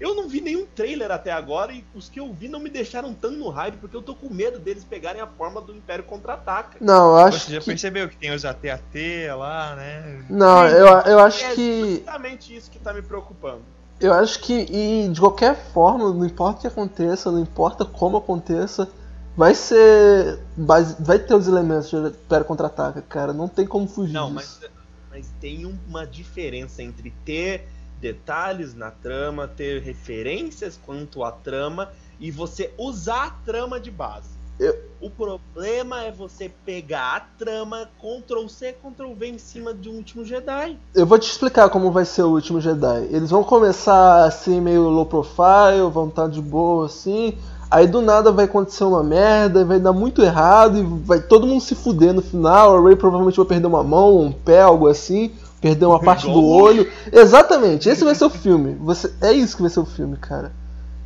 [0.00, 3.14] Eu não vi nenhum trailer até agora e os que eu vi não me deixaram
[3.14, 6.78] tão no hype porque eu tô com medo deles pegarem a forma do Império Contra-Ataca.
[6.80, 7.66] Não, eu acho Você já que...
[7.66, 10.24] percebeu que tem os AT-AT lá, né?
[10.28, 11.96] Não, eu, eu acho é que...
[11.98, 13.62] justamente isso que tá me preocupando.
[14.00, 18.16] Eu acho que, e de qualquer forma, não importa o que aconteça, não importa como
[18.16, 18.90] aconteça,
[19.36, 20.40] vai ser.
[20.56, 23.32] Vai, ter os elementos de Império Contra-Ataca, cara.
[23.32, 24.60] Não tem como fugir Não, disso.
[24.60, 24.70] mas,
[25.10, 27.68] mas tem uma diferença entre ter
[28.00, 34.30] detalhes na trama, ter referências quanto à trama e você usar a trama de base.
[34.58, 39.88] Eu- O problema é você pegar a trama, Ctrl C, Ctrl V em cima de
[39.88, 40.78] um último Jedi.
[40.94, 43.08] Eu vou te explicar como vai ser o último Jedi.
[43.10, 47.36] Eles vão começar assim, meio low profile, vão estar de boa assim.
[47.72, 51.62] Aí do nada vai acontecer uma merda, vai dar muito errado e vai todo mundo
[51.62, 52.76] se fuder no final.
[52.76, 55.30] A Ray provavelmente vai perder uma mão, um pé, algo assim.
[55.60, 56.86] Perder uma parte do olho.
[57.10, 58.76] Exatamente, esse vai ser o filme.
[58.82, 60.52] Você, é isso que vai ser o filme, cara.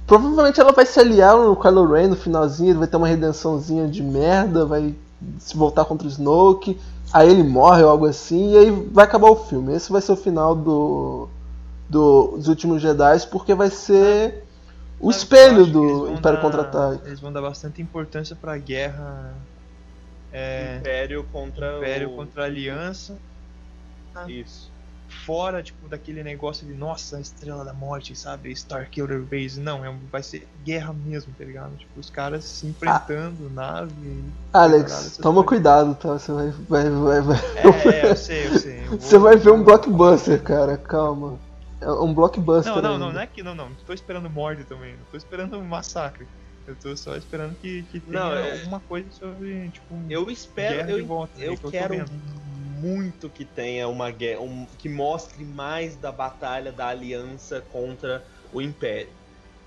[0.06, 3.86] Provavelmente ela vai se aliar no Kylo Ren no finalzinho, ele vai ter uma redençãozinha
[3.88, 4.94] de merda, vai
[5.38, 6.78] se voltar contra o Snoke,
[7.12, 9.74] aí ele morre ou algo assim, e aí vai acabar o filme.
[9.74, 11.28] Esse vai ser o final do,
[11.88, 14.45] do- dos últimos Jedi, porque vai ser
[14.98, 17.06] o Sabe, espelho do Império Contra-Ataque.
[17.06, 19.34] Eles vão dar bastante importância pra guerra.
[20.32, 22.16] É, Império contra Império o...
[22.16, 23.16] contra a Aliança.
[24.28, 24.70] Isso.
[25.08, 28.50] Fora, tipo, daquele negócio de nossa, Estrela da Morte, sabe?
[28.52, 29.60] Starkiller Base.
[29.60, 31.76] Não, é, vai ser guerra mesmo, tá ligado?
[31.76, 34.24] Tipo, os caras se enfrentando, nave.
[34.52, 35.48] Alex, toma coisas.
[35.48, 36.14] cuidado, tá?
[36.18, 38.80] Você vai, vai, vai, vai- É, é, eu sei, eu sei.
[38.80, 41.38] eu vou- você vai ver um blockbuster, cara, calma.
[41.80, 42.72] É um blockbuster.
[42.74, 43.04] Não, não, ainda.
[43.06, 43.68] não, não é que não, não.
[43.70, 44.96] Não tô esperando morte também.
[44.96, 46.26] Não tô esperando um massacre.
[46.66, 50.90] Eu tô só esperando que, que tenha Não, é- alguma coisa sobre, tipo, Eu espero,
[50.90, 51.38] eu, volta.
[51.38, 52.04] né, eu tô quero
[52.80, 58.60] muito que tenha uma guerra, um- que mostre mais da batalha da aliança contra o
[58.60, 59.08] Império.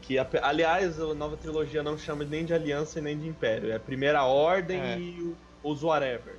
[0.01, 3.71] Que, aliás, a nova trilogia não chama nem de aliança e nem de Império.
[3.71, 4.97] É a Primeira Ordem É.
[4.99, 5.37] e o-
[5.71, 6.35] os whatever.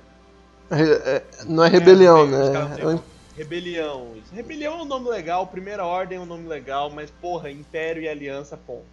[0.69, 2.75] Re- é- não é rebelião, caras né?
[2.81, 2.99] É um-
[3.35, 4.13] Rebelião.
[4.31, 8.09] Rebelião é um nome legal, Primeira Ordem é um nome legal, mas porra, Império e
[8.09, 8.85] Aliança, ponto.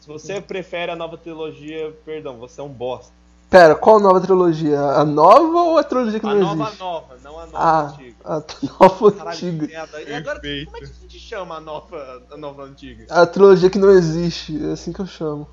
[0.00, 3.12] Se você prefere a nova trilogia, perdão, você é um bosta.
[3.48, 4.78] Pera, qual nova trilogia?
[4.80, 6.80] A nova ou a trilogia que A não nova existe?
[6.80, 8.16] nova, não a nova Ah, antiga.
[8.24, 8.42] a
[8.80, 9.66] nova Caralho, antiga.
[9.66, 10.02] merda.
[10.02, 10.64] E agora, Perfeito.
[10.66, 13.06] como é que a gente chama a nova, a nova antiga?
[13.08, 15.48] A trilogia que não existe, é assim que eu chamo.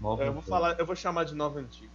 [0.00, 1.90] Nova Eu vou falar, eu vou chamar de nova antiga.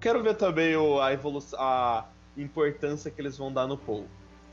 [0.00, 2.04] Quero ver também o, a evolução, a
[2.36, 4.06] importância que eles vão dar no Paul.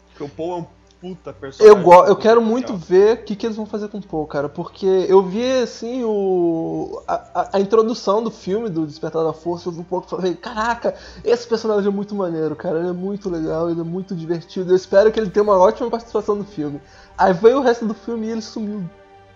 [0.09, 0.65] Porque o Paul é um
[0.99, 1.77] puta personagem.
[1.77, 2.87] Eu, go eu quero muito legal.
[2.87, 6.03] ver o que, que eles vão fazer com o Paul, cara, porque eu vi assim
[6.03, 10.07] o a, a- a introdução do filme do Despertar da Força, eu vi um pouco
[10.07, 13.83] e falei, caraca, esse personagem é muito maneiro, cara, ele é muito legal, ele é
[13.83, 16.81] muito divertido, eu espero que ele tenha uma ótima participação no filme.
[17.15, 18.83] Aí veio o resto do filme e ele sumiu,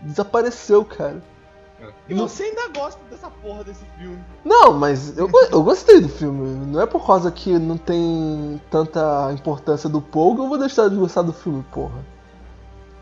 [0.02, 1.22] desapareceu, cara.
[2.08, 4.20] E você ainda gosta dessa porra desse filme.
[4.44, 6.66] Não, mas eu, eu gostei do filme.
[6.68, 10.90] Não é por causa que não tem tanta importância do Paul que eu vou deixar
[10.90, 12.06] de gostar do filme, porra.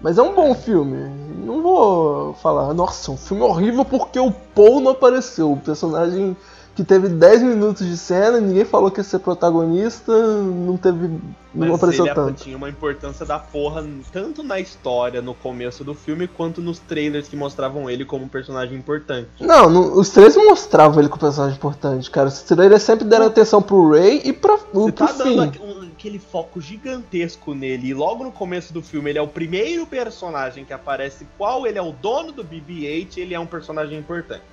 [0.02, 1.10] Mas é um bom filme.
[1.46, 5.52] Não vou falar, nossa, um filme horrível porque o Paul não apareceu.
[5.52, 6.38] O personagem
[6.80, 11.08] que teve 10 minutos de cena ninguém falou que ia ser protagonista, não teve.
[11.10, 11.20] não
[11.54, 12.42] Mas apareceu ele tanto.
[12.44, 17.28] tinha uma importância da porra, tanto na história, no começo do filme, quanto nos trailers
[17.28, 19.28] que mostravam ele como um personagem importante.
[19.42, 22.30] Não, não- os três mostravam ele como personagem importante, cara.
[22.30, 25.36] Os trailers sempre deram atenção pro Ray e pra, Você pro tá fim.
[25.36, 29.28] dando aqu- aquele foco gigantesco nele, e logo no começo do filme ele é o
[29.28, 34.00] primeiro personagem que aparece qual ele é o dono do BB-8, ele é um personagem
[34.00, 34.44] importante.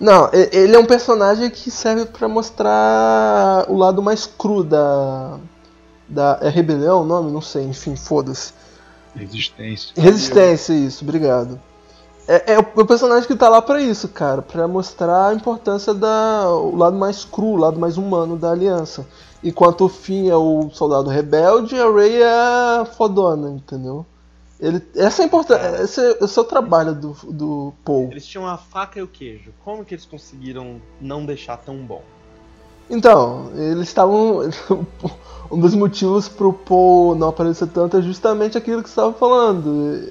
[0.00, 5.38] Não, ele é um personagem que serve pra mostrar o lado mais cru da.
[6.08, 7.32] da é rebelião o nome?
[7.32, 8.52] Não sei, enfim, foda-se.
[9.14, 9.92] Resistência.
[9.96, 11.60] Resistência, isso, obrigado.
[12.28, 16.48] É, é o personagem que tá lá pra isso, cara, pra mostrar a importância da.
[16.50, 19.06] o lado mais cru, o lado mais humano da aliança.
[19.42, 24.04] Enquanto o Finn é o soldado rebelde, a Rey é a fodona, entendeu?
[24.60, 25.82] Ele, essa é a importância.
[25.82, 28.08] Esse, é, esse é o trabalho do, do Paul.
[28.10, 29.52] Eles tinham a faca e o queijo.
[29.64, 32.02] Como que eles conseguiram não deixar tão bom?
[32.90, 34.40] Então, eles estavam.
[35.50, 40.10] um dos motivos pro Paul não aparecer tanto é justamente aquilo que você estava falando.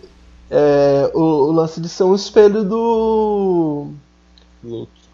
[0.49, 3.87] É, o, o lance de ser um espelho do.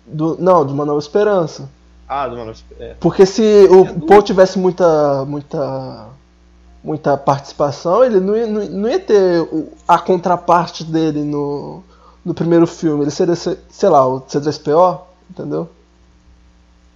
[0.06, 1.69] do não, de uma nova esperança.
[2.08, 2.96] Ah, do Mano, é.
[3.00, 5.26] Porque se o Paul tivesse muita.
[5.26, 6.10] muita.
[6.84, 9.48] Muita participação, ele não ia, não, ia ter
[9.88, 11.82] a contraparte dele no,
[12.26, 13.04] no primeiro filme.
[13.04, 15.69] Ele seria, sei lá, o C3PO, entendeu?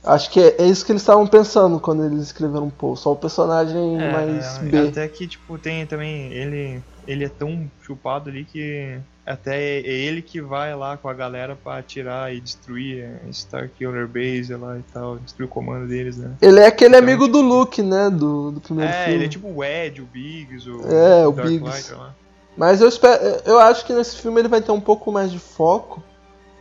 [0.08, 2.96] Acho que é, é isso que eles estavam pensando quando eles escreveram Paul.
[2.96, 4.88] Só o personagem É, mais é, B.
[4.90, 6.32] Até que, tipo, tem também.
[6.32, 8.98] Ele, ele é tão chupado ali que.
[9.26, 13.30] Até é é ele que vai lá com a galera pra atirar e destruir a
[13.30, 16.32] Starkiller Base lá e tal, destruir o comando deles, né?
[16.42, 18.10] Ele é aquele Então, amigo do Luke, né?
[18.10, 19.16] Do, do primeiro É, filme.
[19.16, 21.70] ele é tipo o Ed, o Biggs, o, É, o Dark Biggs.
[21.70, 22.16] Lighter lá.
[22.56, 23.22] Mas eu espero.
[23.46, 26.02] Eu acho que nesse filme ele vai ter um pouco mais de foco.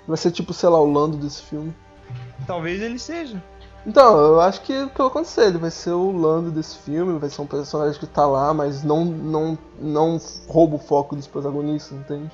[0.09, 1.73] Vai ser tipo, sei lá, o Lando desse filme.
[2.47, 3.43] Talvez ele seja.
[3.87, 7.41] Então, eu acho que pelo contrário, ele vai ser o Lando desse filme, vai ser
[7.41, 12.31] um personagem que tá lá, mas não, não, não rouba o foco dos protagonistas, entende?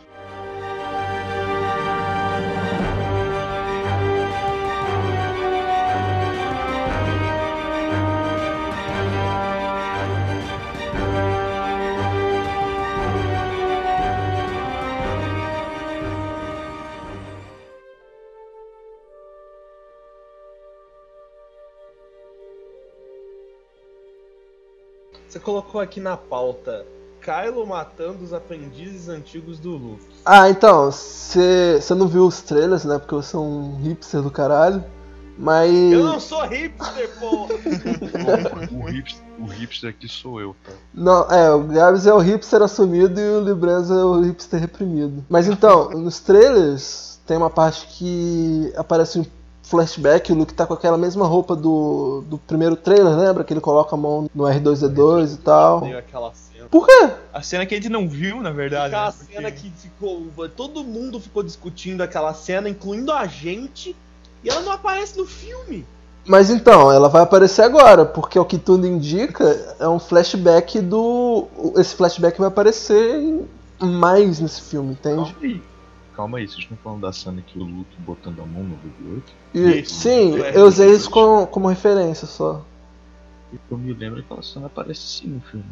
[25.72, 26.86] Colocou aqui na pauta
[27.22, 30.04] Kylo matando os aprendizes antigos do Luke.
[30.24, 32.98] Ah, então, você não viu os trailers, né?
[32.98, 34.84] Porque você é um hipster do caralho.
[35.38, 35.72] Mas.
[35.72, 37.54] Eu não sou hipster, porra!
[38.70, 40.72] O hipster, o hipster aqui sou eu, tá?
[40.92, 45.24] Não, é, o Gabs é o hipster assumido e o Libranza é o hipster reprimido.
[45.30, 49.24] Mas então, nos trailers tem uma parte que aparece um
[49.62, 53.44] flashback, o Luke tá com aquela mesma roupa do, do primeiro trailer, lembra?
[53.44, 55.84] Que ele coloca a mão no R2D2 e tal.
[55.84, 56.66] Aquela cena.
[56.70, 57.10] Por quê?
[57.32, 58.94] A cena que a gente não viu, na verdade.
[58.94, 59.14] Aquela né?
[59.18, 60.26] Porque- cena que ficou.
[60.56, 63.94] Todo mundo ficou discutindo aquela cena, incluindo a gente,
[64.42, 65.86] e ela não aparece no filme.
[66.24, 71.48] Mas então, ela vai aparecer agora, porque o que tudo indica é um flashback do.
[71.76, 73.48] Esse flashback vai aparecer em-
[73.80, 75.34] mais nesse filme, entende?
[76.22, 76.46] Calma aí.
[76.46, 79.22] Vocês estão falando da cena que o Luke botando a mão no BB-8?
[79.54, 80.96] E, sim, é, eu usei isso.
[80.98, 82.64] isso como, como referência só.
[83.52, 85.66] E eu me lembro que aquela cena aparece sim no filme.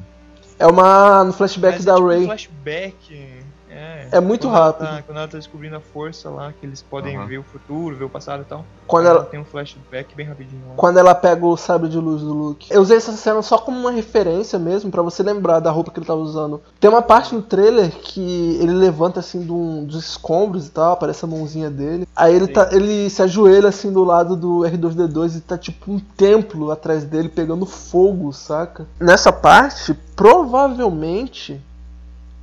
[0.58, 1.22] É uma.
[1.22, 2.24] no flashback Mas da é tipo um Ray.
[2.24, 3.44] flashback.
[3.72, 4.86] É, É muito quando ela rápido.
[4.88, 7.26] tá- quando ela tá descobrindo a força lá, que eles podem Aham.
[7.26, 8.64] ver o futuro, ver o passado e tal.
[8.86, 10.74] Quando Aí ela, tem um flashback bem rapidinho lá.
[10.76, 12.66] quando ela pega o sabre de luz do Luke.
[12.72, 16.00] Eu usei essa cena só como uma referência mesmo, pra você lembrar da roupa que
[16.00, 16.60] ele tava usando.
[16.80, 20.92] Tem uma parte no trailer que ele levanta assim de um- dos escombros e tal,
[20.94, 22.08] aparece a mãozinha dele.
[22.16, 22.52] Aí ele, Sim.
[22.52, 27.04] tá, ele se ajoelha assim do lado do R2D2 e tá tipo um templo atrás
[27.04, 28.86] dele pegando fogo, saca?
[28.98, 31.60] Nessa parte, provavelmente.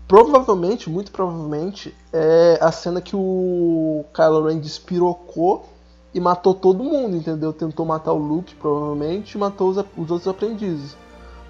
[0.07, 5.67] Provavelmente, muito provavelmente, é a cena que o Kylo Ren despirocou
[6.13, 7.51] e matou todo mundo, entendeu?
[7.51, 10.95] Tentou matar o Luke, provavelmente, e matou os, os outros aprendizes.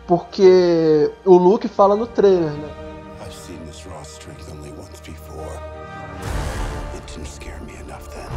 [0.08, 2.70] Porque o Luke fala no trailer, né?
[3.22, 5.62] I've seen this raw strength only once before.
[6.96, 8.28] It didn't scare me enough then.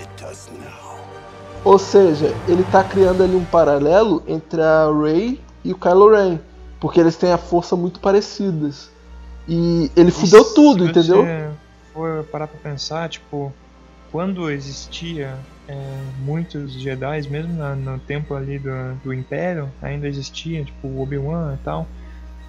[0.00, 1.00] It does now.
[1.64, 6.47] Ou seja, ele tá criando ali um paralelo entre a Rey e o Kylo Ren.
[6.80, 8.90] Porque eles têm a força muito parecidas.
[9.48, 11.54] E ele fudeu se tudo, você entendeu?
[11.92, 13.52] for parar pra pensar, tipo,
[14.12, 15.36] quando existia
[15.66, 18.70] é, muitos Jedi, mesmo na- no tempo ali do,
[19.02, 21.86] do Império, ainda existia, tipo, o Obi-Wan e tal,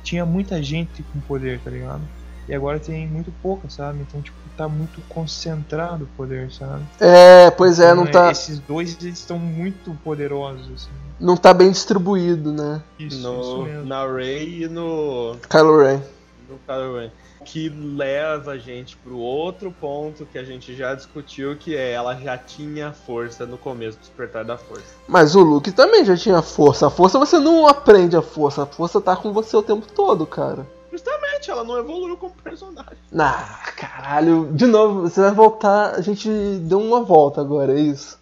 [0.03, 2.01] tinha muita gente com poder, tá ligado?
[2.47, 3.99] E agora tem muito pouca, sabe?
[4.01, 6.83] Então, tipo, tá muito concentrado o poder, sabe?
[6.99, 11.08] É, pois é, não Então, tá, Esses dois, eles estão muito poderosos, assim.
[11.19, 12.81] Não tá bem distribuído, né?
[12.97, 13.85] Isso, isso No, mesmo.
[13.85, 16.01] na Ray e no, Kylo Ren.
[16.49, 17.11] no Kylo Ren.
[17.45, 22.13] Que leva a gente pro outro ponto que a gente já discutiu, que é ela
[22.15, 24.83] já tinha força no começo do despertar da força.
[25.07, 26.87] Mas o Luke também já tinha força.
[26.87, 28.63] A força você não aprende a força.
[28.63, 30.67] A força tá com você o tempo todo, cara.
[30.91, 32.97] Justamente, ela não evoluiu como personagem.
[33.17, 34.49] Ah, caralho.
[34.51, 35.95] De novo, você vai voltar.
[35.95, 36.29] A gente
[36.61, 38.18] deu uma volta agora, é isso?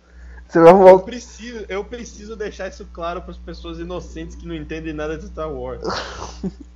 [0.47, 1.03] Você vai Eu voltar.
[1.05, 5.27] preciso, eu preciso deixar isso claro para as pessoas inocentes que não entendem nada de
[5.27, 5.81] Star Wars.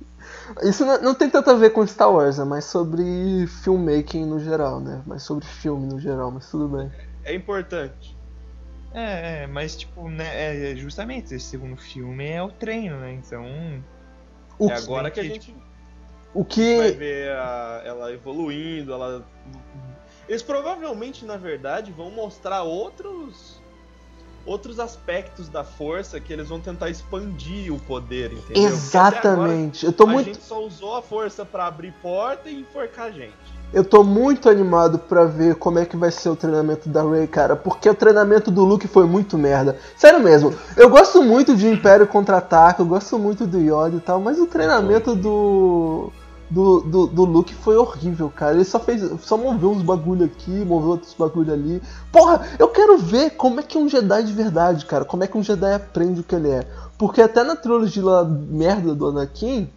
[0.62, 4.38] Isso não, não tem tanto a ver com Star Wars, é mais sobre filmmaking no
[4.38, 5.02] geral, né?
[5.06, 6.90] Mais sobre filme no geral, mas tudo bem.
[7.24, 8.16] É importante.
[8.92, 13.14] É, é, mas tipo, né, é justamente esse segundo filme é o treino, né?
[13.14, 13.44] Então,
[14.58, 15.56] O, é agora que a que, gente
[16.34, 16.90] o vai que.
[16.92, 19.24] ver a- ela evoluindo, ela.
[20.28, 23.61] Eles provavelmente, na verdade, vão mostrar outros
[24.44, 28.44] outros aspectos da força que eles vão tentar expandir o poder, entendeu?
[28.44, 29.86] Até agora Exatamente.
[29.86, 30.26] Eu tô a muito.
[30.26, 33.32] gente só usou a força pra abrir porta e enforcar a gente.
[33.72, 37.26] Eu tô muito animado pra ver como é que vai ser o treinamento da Rey,
[37.26, 39.78] cara, porque o treinamento do Luke foi muito merda.
[39.96, 44.20] Sério mesmo, eu gosto muito de Império Contra-Ataque, eu gosto muito do Yoda e tal,
[44.20, 46.12] mas o treinamento do
[46.52, 48.54] do, do, do Luke foi horrível, cara.
[48.54, 49.02] Ele só fez.
[49.22, 51.82] Só moveu uns bagulho aqui, moveu outros bagulho ali.
[52.12, 55.04] Porra, eu quero ver como é que um Jedi de verdade, cara.
[55.04, 56.66] Como é que um Jedi aprende o que ele é.
[56.98, 59.68] Porque até na trilogia lá, merda do Anakin,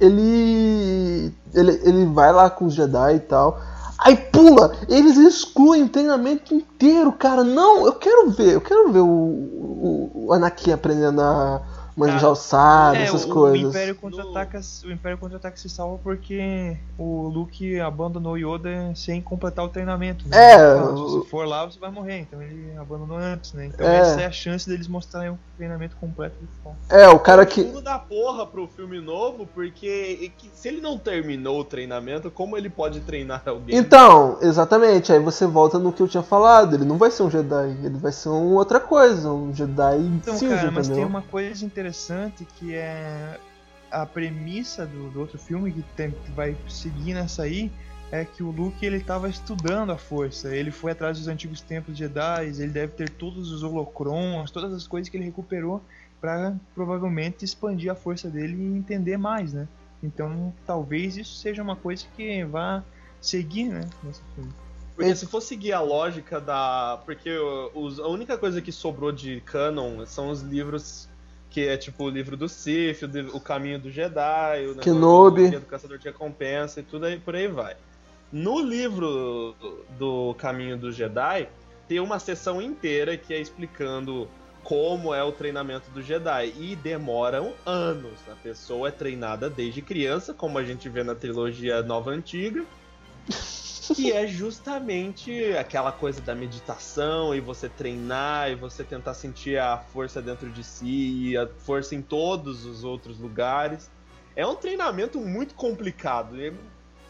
[0.00, 1.80] ele, ele.
[1.84, 3.60] Ele vai lá com os Jedi e tal.
[3.98, 7.44] Aí pula, eles excluem o treinamento inteiro, cara.
[7.44, 11.62] Não, eu quero ver, eu quero ver o, o, o Anakin aprendendo a
[11.96, 13.66] manejar o sabre, É, essas o, coisas.
[13.66, 19.64] O Império contra-ataca o Império contra-ataca se salva porque o Luke abandonou Yoda sem completar
[19.64, 20.28] o treinamento.
[20.28, 20.36] Né?
[20.36, 22.18] É, Ele fala, o- Se você for lá, você vai morrer.
[22.18, 23.66] Então ele abandonou antes, né?
[23.66, 23.98] Então É.
[23.98, 26.48] essa é a chance deles mostrarem o treinamento completo do.
[26.94, 27.64] É, o cara que.
[27.64, 32.56] Pulo da porra pro filme novo, porque que- se ele não terminou o treinamento, como
[32.58, 33.76] ele pode treinar alguém?
[33.76, 37.30] Então, exatamente, aí você volta no que eu tinha falado, ele não vai ser um
[37.30, 41.22] Jedi, ele vai ser uma outra coisa, um Jedi Então, cinza, cara, mas tem uma
[41.22, 41.85] coisa interessante
[42.58, 43.38] que é
[43.90, 47.70] a premissa do, do outro filme que, tem- que vai seguir nessa aí
[48.10, 51.96] é que o Luke ele tava estudando a força, ele foi atrás dos antigos templos
[51.98, 55.82] Jedi, ele deve ter todos os holocrons, todas as coisas que ele recuperou
[56.20, 59.66] pra provavelmente expandir a força dele e entender mais, né?
[60.02, 62.82] Então, talvez isso seja uma coisa que vá
[63.20, 64.52] seguir, né, nesse filme.
[64.94, 67.02] Porque se for seguir a lógica da.
[67.04, 67.30] Porque
[67.74, 71.06] os- a única coisa que sobrou de canon são os livros
[71.56, 75.48] que é tipo o livro do Sith, o, o caminho do Jedi, o Kenobi.
[75.48, 77.74] do do Caçador de Recompensa e tudo aí por aí vai.
[78.30, 81.48] No livro do, do Caminho do Jedi,
[81.88, 84.28] tem uma sessão inteira que é explicando
[84.62, 86.52] como é o treinamento do Jedi.
[86.58, 88.20] E demoram anos.
[88.30, 92.66] A pessoa é treinada desde criança, como a gente vê na trilogia Nova Antiga.
[93.94, 99.78] Que é justamente aquela coisa da meditação e você treinar e você tentar sentir a
[99.78, 103.90] força dentro de si e a força em todos os outros lugares.
[104.34, 106.40] É um treinamento muito complicado.
[106.40, 106.52] E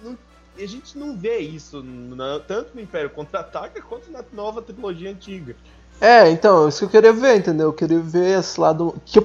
[0.02, 0.18] não-
[0.56, 5.56] a gente não vê isso na- tanto no Império Contra-Ataca quanto na nova trilogia antiga.
[6.00, 7.68] É, então, isso que eu queria ver, entendeu?
[7.68, 9.20] Eu queria ver esse lado que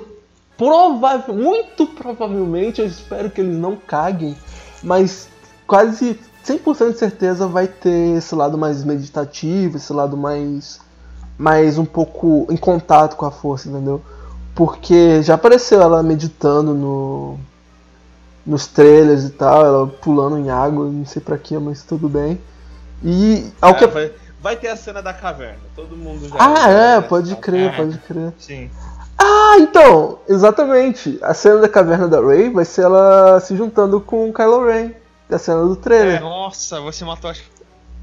[0.57, 4.37] provável, muito provavelmente, eu espero que eles não caguem,
[4.83, 5.27] mas
[5.65, 10.79] quase 100% de certeza vai ter esse lado mais meditativo, esse lado mais
[11.37, 14.01] mais um pouco em contato com a força, entendeu?
[14.53, 17.37] Porque já apareceu ela meditando no
[18.45, 22.39] nos trailers e tal, ela pulando em água, não sei pra quê, mas tudo bem.
[23.03, 25.59] E ao É, que vai, vai ter a cena da caverna.
[25.75, 26.35] Todo mundo já.
[26.39, 27.75] Ah, é, já- pode crer, É.
[27.75, 28.33] pode crer.
[28.39, 28.69] Sim.
[29.17, 31.19] Ah, então, exatamente.
[31.21, 34.91] A cena da caverna da Rey vai ser ela se juntando com o Kylo Ren.
[35.31, 36.19] Da cena do trailer.
[36.19, 37.31] Nossa, você matou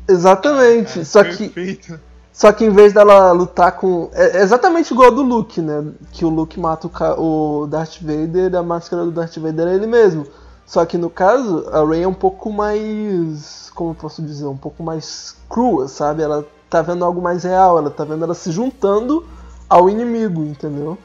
[0.09, 1.05] Exatamente.
[1.05, 2.01] só que Perfeito.
[2.33, 5.85] só que em vez dela lutar com é é exatamente igual ao do Luke, né?
[6.11, 9.75] Que o Luke mata o, Ca- o Darth Vader, a máscara do Darth Vader é
[9.75, 10.27] ele mesmo.
[10.65, 14.57] Só que no caso, a Rey é um pouco mais, como eu posso dizer, um
[14.57, 16.23] pouco mais crua, sabe?
[16.23, 19.27] Ela tá vendo algo mais real, ela tá vendo ela se juntando
[19.69, 20.97] ao inimigo, entendeu?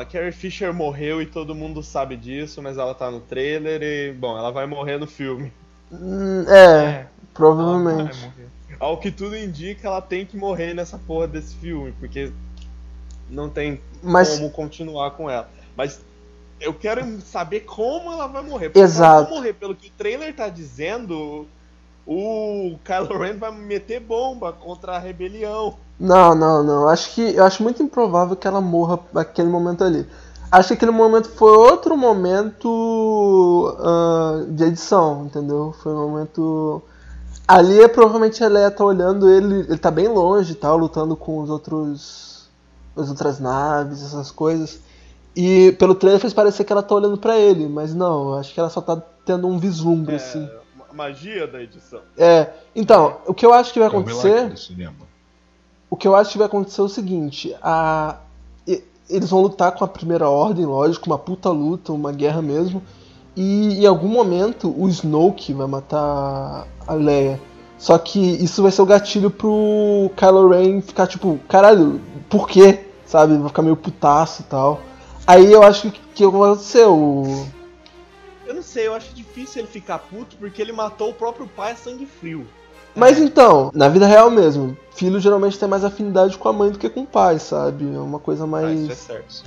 [0.00, 4.12] A Carrie Fisher morreu e todo mundo sabe disso, mas ela tá no trailer e,
[4.12, 5.52] bom, ela vai morrer no filme.
[5.92, 7.06] Hum, é, É.
[7.34, 8.30] provavelmente.
[8.78, 12.32] Ao que tudo indica, ela tem que morrer nessa porra desse filme, porque
[13.28, 15.48] não tem Mas como continuar com ela.
[15.76, 16.00] Mas
[16.60, 18.70] eu quero saber como ela vai morrer.
[18.70, 19.30] Porque se ela Exato.
[19.30, 21.46] não morrer, pelo que o trailer tá dizendo,
[22.06, 25.76] o Kylo Ren vai meter bomba contra a rebelião.
[26.00, 26.88] Não, não, não.
[26.88, 30.06] Acho que eu acho muito improvável que ela morra naquele momento ali.
[30.50, 35.74] Acho que aquele momento foi outro momento ah, de edição, entendeu?
[35.82, 36.82] Foi um momento.
[37.46, 41.14] Ali é provavelmente a Leia tá olhando ele, ele tá bem longe e tal, lutando
[41.16, 42.48] com os outros.
[42.96, 44.80] as outras naves, essas coisas.
[45.36, 48.58] E pelo trailer fez parecer que ela tá olhando pra ele, mas não, acho que
[48.58, 50.44] ela só tá tendo um vislumbre, assim.
[50.44, 50.60] É,
[50.90, 52.00] a magia da edição.
[52.18, 52.48] É.
[52.74, 54.48] Então, o que eu acho que vai É acontecer.
[54.48, 55.09] do cinema.
[55.90, 58.16] O que eu acho que vai acontecer é o seguinte, a...
[59.08, 62.82] eles vão lutar com a primeira ordem, lógico, uma puta luta, uma guerra mesmo.
[63.36, 67.40] E em algum momento o Snoke vai matar a Leia.
[67.76, 72.86] Só que isso vai ser o gatilho pro Kylo Ren ficar tipo, caralho, por quê?
[73.04, 73.36] Sabe?
[73.38, 74.80] Vai ficar meio putaço e tal.
[75.26, 77.46] Aí eu acho que que vai acontecer o.
[78.46, 81.72] Eu não sei, eu acho difícil ele ficar puto porque ele matou o próprio pai
[81.72, 82.46] a sangue frio.
[82.94, 86.78] Mas então, na vida real mesmo, filho geralmente tem mais afinidade com a mãe do
[86.78, 87.84] que com o pai, sabe?
[87.94, 88.80] É uma coisa Ah, mais.
[88.80, 89.44] isso é certo.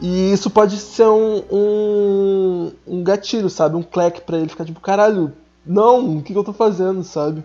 [0.00, 3.76] E isso pode ser um, um, um gatilho, sabe?
[3.76, 5.32] Um clack pra ele ficar tipo, caralho,
[5.64, 7.42] não, o que, que eu tô fazendo, sabe?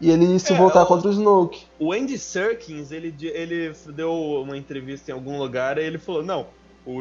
[0.00, 1.66] E ele se É, voltar eu- contra o Snoke.
[1.78, 6.46] O Andy Serkins, ele, ele deu uma entrevista em algum lugar e ele falou: não,
[6.86, 6.92] o,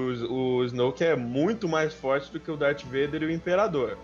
[0.59, 3.99] o Snoke é muito mais forte do que o Darth Vader e o Imperador.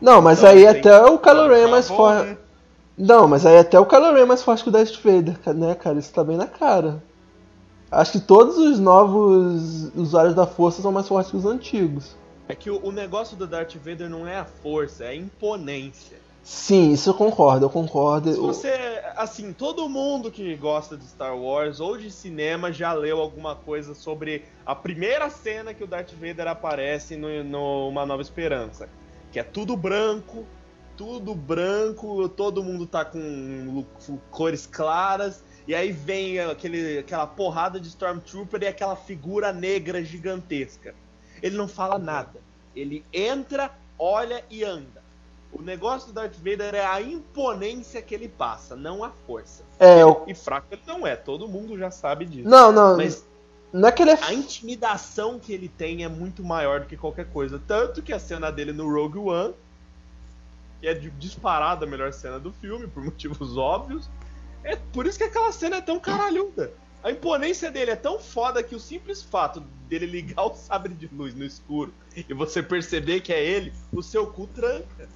[0.00, 2.26] Não, mas Então, aí até o Kylo Ren é mais bom, forte.
[2.30, 2.38] né?
[3.02, 5.74] Não, mas aí até o Kylo Ren é mais forte que o Darth Vader, né,
[5.74, 5.98] cara?
[5.98, 7.02] Isso tá bem na cara.
[7.90, 12.14] Acho que todos os novos usuários da força são mais fortes que os antigos.
[12.48, 16.16] É que o, o negócio do Darth Vader não é a força, é a imponência.
[16.44, 18.32] Sim, isso eu concordo, eu concordo.
[18.32, 23.20] Se você, assim, todo mundo que gosta de Star Wars ou de cinema já leu
[23.20, 28.22] alguma coisa sobre a primeira cena que o Darth Vader aparece no, no Uma Nova
[28.22, 28.88] Esperança.
[29.32, 30.44] Que é tudo branco,
[31.02, 33.84] tudo branco, todo mundo tá com
[34.30, 40.94] cores claras, e aí vem aquele, aquela porrada de Stormtrooper e aquela figura negra gigantesca.
[41.42, 42.38] Ele não fala nada.
[42.74, 45.02] Ele entra, olha e anda.
[45.52, 49.64] O negócio do Darth Vader é a imponência que ele passa, não a força.
[49.80, 50.22] É, eu...
[50.28, 52.48] E fraco ele não é, todo mundo já sabe disso.
[52.48, 52.96] Não, não.
[52.96, 53.26] Mas
[53.72, 54.18] Não é que ele é.
[54.22, 57.60] a intimidação que ele tem é muito maior do que qualquer coisa.
[57.66, 59.52] Tanto que a cena dele no Rogue One,
[60.82, 64.10] que é disparada a melhor cena do filme, por motivos óbvios,
[64.64, 66.72] é por isso que aquela cena é tão caralhuda.
[67.04, 71.08] A imponência dele é tão foda que o simples fato dele ligar o sabre de
[71.12, 75.08] luz no escuro e você perceber que é ele, o seu cu tranca.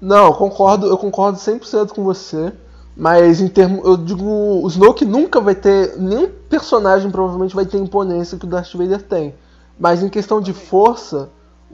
[0.00, 2.52] Não, eu concordo, eu concordo 100% com você.
[2.96, 3.84] Mas em termos.
[3.84, 4.24] Eu digo.
[4.24, 5.98] O Snoke nunca vai ter.
[5.98, 9.34] Nenhum personagem provavelmente vai ter a imponência que o Darth Vader tem.
[9.76, 11.28] Mas em questão de força,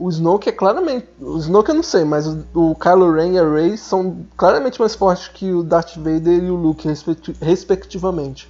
[0.05, 1.07] o Snoke é claramente.
[1.19, 4.79] O Snoke eu não sei, mas o, o Kylo Ren e a Rey são claramente
[4.79, 8.49] mais fortes que o Darth Vader e o Luke, respecti- respectivamente.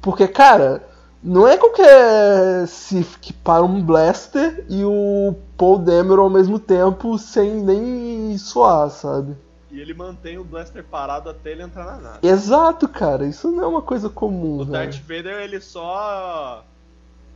[0.00, 0.82] Porque, cara,
[1.22, 7.16] não é qualquer Sith que para um blaster e o Paul Dameron ao mesmo tempo
[7.18, 9.36] sem nem suar, sabe?
[9.70, 12.18] E ele mantém o Blaster parado até ele entrar na nave.
[12.22, 14.70] Exato, cara, isso não é uma coisa comum, O velho.
[14.70, 16.62] Darth Vader, ele só.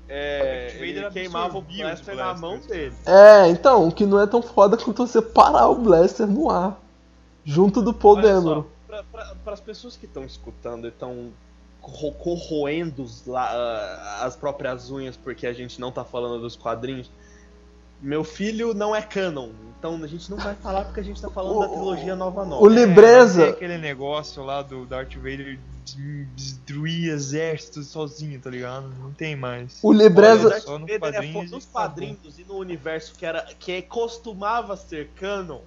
[0.09, 2.95] É, O Darth Vader ele queimava o os Blaster na mão dele.
[3.05, 6.81] É, então, o que não é tão foda quanto você parar o blaster no ar.
[7.45, 8.65] Junto do Paul Olha Dameron.
[8.89, 9.03] só,
[9.45, 11.31] para as pessoas que estão escutando e estão
[11.81, 17.11] corro- corroendo ah, as próprias unhas porque a gente não tá falando dos quadrinhos,
[18.01, 21.31] meu filho não é canon, então a gente não vai falar porque a gente tá
[21.31, 22.63] falando O- da trilogia nova nova.
[22.63, 23.43] O Libreza.
[23.43, 25.97] É, tem aquele negócio lá do Darth Vader des-
[26.35, 28.89] destruir exércitos sozinho, tá ligado?
[29.01, 29.79] Não tem mais.
[29.83, 30.49] O Olha, o Libreza.
[30.51, 33.81] Darth Só no Vader é quadrinhos e nos quadrinhos e no universo que, era, que
[33.83, 35.61] costumava ser canon,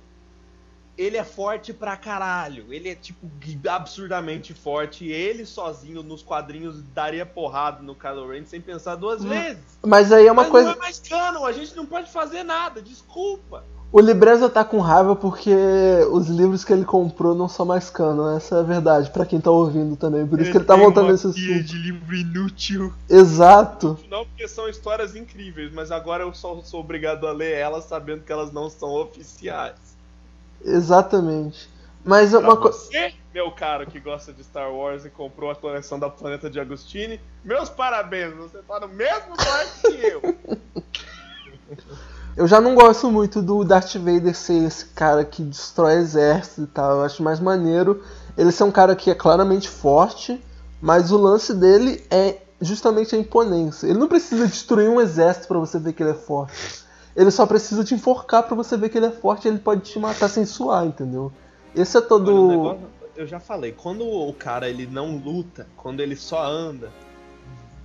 [1.00, 2.74] ele é forte pra caralho.
[2.74, 3.26] Ele é, tipo,
[3.70, 5.06] absurdamente forte.
[5.06, 9.64] E ele sozinho nos quadrinhos daria porrada no Kylo Ren sem pensar duas vezes.
[9.82, 10.68] Mas aí é uma Mas coisa.
[10.70, 13.64] não é mais canon, a gente não pode fazer nada, desculpa.
[13.92, 15.56] O Libreza tá com raiva porque
[16.12, 19.40] os livros que ele comprou não são mais canon, essa é a verdade, pra quem
[19.42, 20.28] tá ouvindo também.
[20.28, 21.64] Por isso que ele tá nesse pilha assunto.
[21.66, 22.94] de livro inútil.
[23.10, 27.86] Exato, Não porque são histórias incríveis, mas agora eu só sou obrigado a ler elas
[27.86, 29.98] sabendo que elas não são oficiais.
[30.64, 31.70] Exatamente.
[32.04, 32.78] Mas Pra uma coisa.
[32.78, 36.60] você, meu caro que gosta de Star Wars e comprou a coleção da Planeta de
[36.60, 40.22] Agostini, meus parabéns, você tá no mesmo barco que eu.
[42.38, 46.68] Eu já não gosto muito do Darth Vader ser esse cara que destrói exército e
[46.68, 46.98] tal.
[46.98, 48.02] Eu acho mais maneiro
[48.38, 50.42] ele ser um cara que é claramente forte,
[50.82, 53.88] mas o lance dele é justamente a imponência.
[53.88, 56.86] Ele não precisa destruir um exército pra você ver que ele é forte.
[57.20, 59.82] Ele só precisa te enforcar pra você ver que ele é forte e ele pode
[59.82, 61.32] te matar sem suar, entendeu?
[61.76, 62.32] Esse é todo.
[62.32, 66.42] Olha, o negócio- eu já falei, quando o cara ele não luta, quando ele só
[66.46, 66.90] anda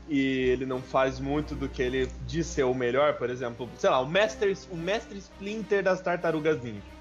[0.09, 3.91] e ele não faz muito do que ele diz ser o melhor, por exemplo, sei
[3.91, 6.95] lá, o Master, o Mestre Splinter das Tartarugas Ninja.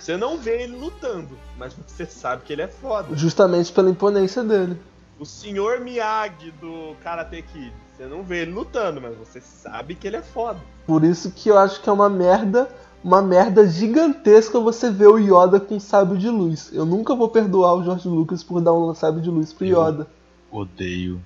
[0.00, 3.14] Você não vê ele lutando, mas você sabe que ele é foda.
[3.14, 4.80] Justamente pela imponência dele.
[5.20, 5.80] O Sr.
[5.82, 10.22] Miyagi do Karate Kid, você não vê ele lutando, mas você sabe que ele é
[10.22, 10.60] foda.
[10.86, 12.68] Por isso que eu acho que é uma merda,
[13.02, 16.70] uma merda gigantesca você ver o Yoda com sábio de luz.
[16.72, 20.06] Eu nunca vou perdoar o George Lucas por dar um sábio de luz pro Yoda.
[20.50, 21.20] Odeio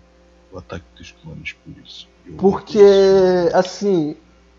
[0.50, 2.08] o ataque dos clones por isso.
[2.26, 4.16] Eu Porque, odeio assim,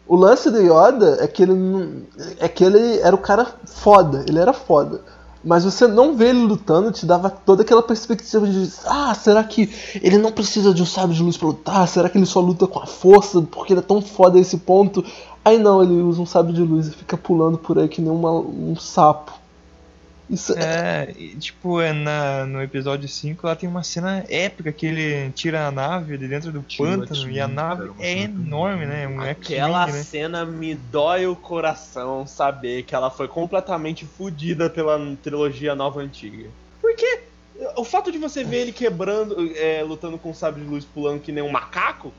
[0.07, 2.03] o lance do Yoda é que ele não-
[2.39, 5.01] é que ele era o cara foda, ele era foda.
[5.43, 9.69] Mas você não vê ele lutando, te dava toda aquela perspectiva de ah, será que
[10.01, 11.87] ele não precisa de um sábio de luz pra lutar?
[11.87, 14.57] Será que ele só luta com a força porque ele é tão foda a esse
[14.57, 15.03] ponto?
[15.43, 18.09] Aí não, ele usa um sábio de luz e fica pulando por aí que nem
[18.11, 19.33] uma- um sapo.
[20.33, 20.63] Isso é.
[20.63, 25.31] É, e, tipo, é na, no episódio 5 lá tem uma cena épica que ele
[25.31, 29.07] tira a nave de dentro do pântano e a nave é enorme, né?
[29.07, 30.03] Um Aquela né?
[30.03, 36.49] cena me dói o coração saber que ela foi completamente fodida pela trilogia nova antiga.
[36.81, 37.21] Porque
[37.77, 41.21] o fato de você ver ele quebrando, é, lutando com o sabre de luz pulando
[41.21, 42.11] que nem um macaco,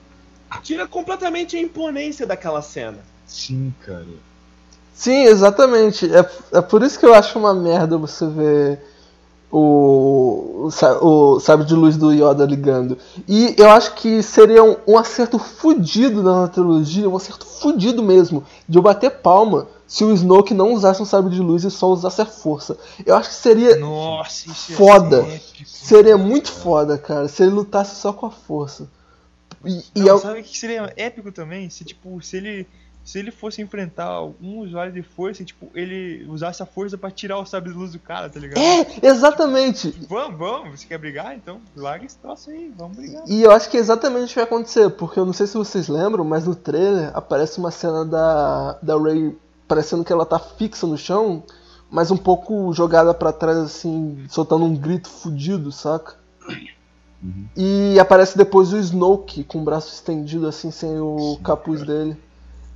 [0.63, 2.99] tira completamente a imponência daquela cena.
[3.27, 4.07] Sim, cara.
[4.95, 6.07] Sim, exatamente.
[6.15, 8.81] É, é por isso que eu acho uma merda você ver
[9.51, 12.97] o, o, o sabre de luz do Yoda ligando.
[13.29, 18.45] E eu acho que seria um, um acerto fudido nova trilogia, um acerto fudido mesmo,
[18.69, 21.89] de eu bater palma se o Snoke não usasse um sabre de luz e só
[21.89, 22.77] usasse a força.
[23.05, 25.19] Eu acho que seria Nossa, Foda.
[25.21, 25.65] épico.
[25.67, 28.89] Seria muito foda, cara, se ele lutasse só com a força.
[29.65, 31.69] E, e Não, eu- sabe o que seria épico também?
[31.71, 32.67] Se tipo, se ele
[33.05, 37.11] se ele fosse enfrentar algum usuário de força e tipo, ele usasse a força pra
[37.11, 38.59] tirar o sabre de luz do cara, tá ligado?
[38.59, 39.91] É, exatamente.
[40.09, 41.37] Vamos, vamos, você quer brigar?
[41.37, 43.23] Então larga esse troço aí, vamos brigar.
[43.27, 45.55] E eu acho que é exatamente o que vai acontecer, porque eu não sei se
[45.55, 49.37] vocês lembram, mas no trailer aparece uma cena da, da Rey
[49.69, 51.43] parecendo que ela tá fixa no chão,
[51.91, 56.15] mas um pouco jogada pra trás, assim, soltando um grito fudido, saca?
[57.23, 57.47] Uhum.
[57.57, 62.17] E aparece depois o Snoke com o braço estendido, assim, sem o capuz dele.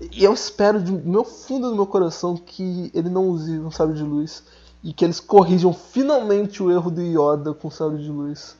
[0.00, 3.96] E eu espero do meu fundo do meu coração que ele não use um sabre
[3.96, 4.44] de luz.
[4.82, 8.56] E que eles corrijam finalmente o erro do Yoda com o sabre de luz.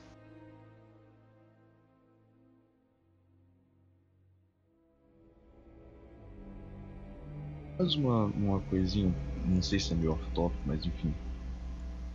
[7.79, 9.15] Mas uma, uma coisinha,
[9.47, 11.15] não sei se é meio off-topic, mas enfim.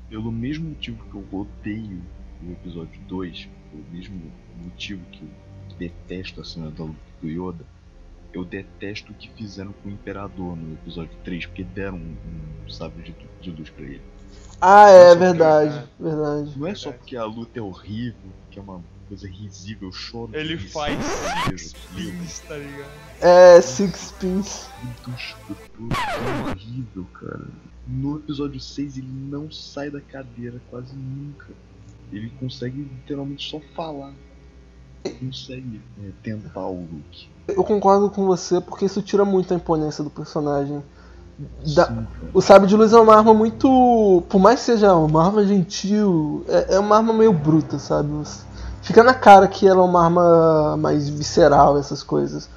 [0.09, 2.03] Pelo mesmo motivo que eu odeio
[2.45, 6.93] o episódio 2, pelo mesmo motivo que eu detesto a cena do
[7.23, 7.65] Yoda,
[8.33, 12.15] eu detesto o que fizeram com o Imperador no episódio 3, porque deram um,
[12.65, 14.01] um sabre de, de luz pra ele.
[14.59, 16.59] Ah, é Nossa, verdade, verdade.
[16.59, 20.31] Não é só porque a luta é horrível, que é uma coisa risível, choro.
[20.33, 20.97] Ele faz
[21.45, 22.91] six pins, tá ligado?
[23.21, 24.69] É, Six Pins.
[24.87, 27.47] é horrível, cara.
[27.87, 31.47] No episódio 6 ele não sai da cadeira quase nunca.
[32.11, 34.13] Ele consegue literalmente só falar.
[35.19, 37.29] Consegue é, tentar o Luke.
[37.47, 40.81] Eu concordo com você porque isso tira muito a imponência do personagem.
[41.75, 42.07] Da- Sim.
[42.33, 44.23] O sabre de luz é uma arma muito.
[44.29, 48.09] Por mais que seja uma arma gentil, é, é uma arma meio bruta, sabe?
[48.81, 52.49] Fica na cara que ela é uma arma mais visceral, essas coisas.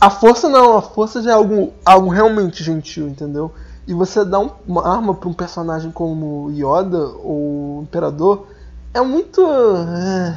[0.00, 3.52] A força não, a força já é algo, algo realmente gentil, entendeu?
[3.86, 8.46] E você dá um- uma arma pra um personagem como Yoda ou o Imperador
[8.92, 9.40] é muito.
[9.46, 10.36] É,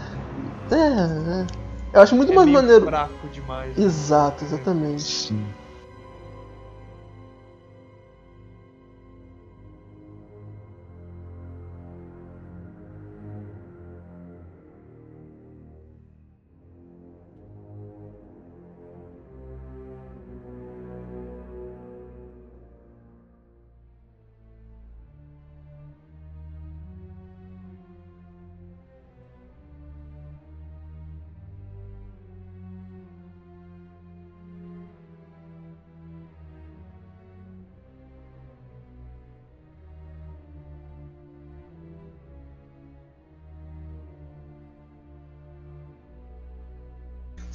[0.76, 1.48] é, é.
[1.92, 2.86] Eu acho muito é mais meio maneiro.
[2.86, 3.76] fraco demais.
[3.76, 3.84] né?
[3.84, 5.02] Exato, exatamente.
[5.02, 5.46] Sim.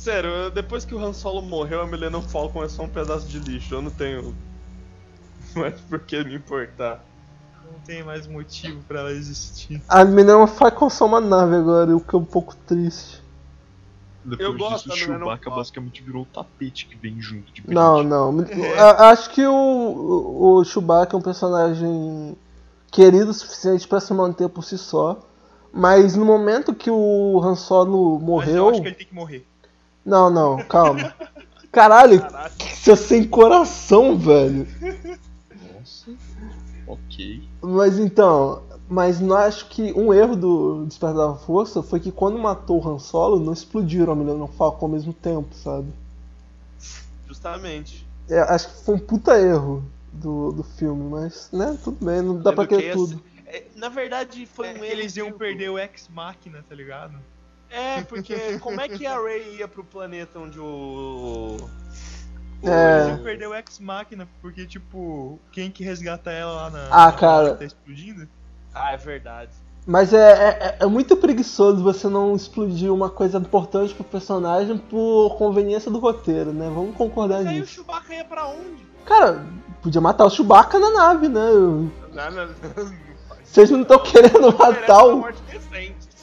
[0.04, 3.38] Sério, depois que o Han Solo morreu, a Millennium Falcon é só um pedaço de
[3.38, 3.74] lixo.
[3.74, 4.34] Eu não tenho
[5.56, 7.02] mais por que me importar.
[7.64, 9.80] Não tem mais motivo pra ela existir.
[9.88, 13.22] A menina Falcon só uma nave agora, o que é um pouco triste.
[14.22, 17.62] Depois Eu gosto disso, o Millennium Chewbacca basicamente virou o tapete que vem junto de
[17.62, 17.74] brinde.
[17.74, 18.44] Não, não.
[18.78, 22.36] A- Acho que o, o Chewbacca é um personagem
[22.92, 25.26] querido o suficiente pra se manter por si só.
[25.72, 28.68] Mas no momento que o Han Solo Mas eu morreu.
[28.68, 29.46] acho que ele tem que morrer.
[30.04, 31.14] Não, não, calma.
[31.72, 32.22] Caralho,
[32.58, 34.66] que seu sem coração, velho.
[35.74, 36.12] Nossa.
[36.86, 37.42] Ok.
[37.62, 42.38] Mas então, mas não acho que um erro do Despertar da Força foi que quando
[42.38, 45.88] matou o Han Solo, não explodiram a Millennium Falcon ao mesmo tempo, sabe?
[47.26, 48.06] Justamente.
[48.28, 49.82] É, acho que foi um puta erro
[50.12, 53.22] do, do filme, mas, né, tudo bem, não dá pra Sendo que querer tudo.
[53.46, 54.84] é, na verdade, foi um erro.
[54.84, 57.18] Eles iam perder o Ex-Máquina, tá ligado?
[57.70, 61.56] É, porque como é que a Rey ia pro planeta onde o.
[61.60, 61.70] o-
[62.66, 63.16] É.
[63.18, 66.86] Perder o Ex-Máquina, porque, tipo, quem que resgata ela lá na.
[66.90, 67.54] Ah, na cara.
[67.56, 68.26] Tá explodindo?
[68.74, 69.50] Ah, é verdade.
[69.86, 75.36] Mas é, é, é muito preguiçoso você não explodir uma coisa importante pro personagem por
[75.36, 76.70] conveniência do roteiro, né?
[76.74, 77.74] Vamos concordar Mas aí o nisso.
[77.74, 78.86] Chewbacca ia pra onde?
[79.04, 79.44] Cara,
[79.82, 81.40] podia matar o Chewbacca na nave, né?
[81.50, 82.94] Não, não, não
[83.44, 85.22] Vocês não estão querendo matar o.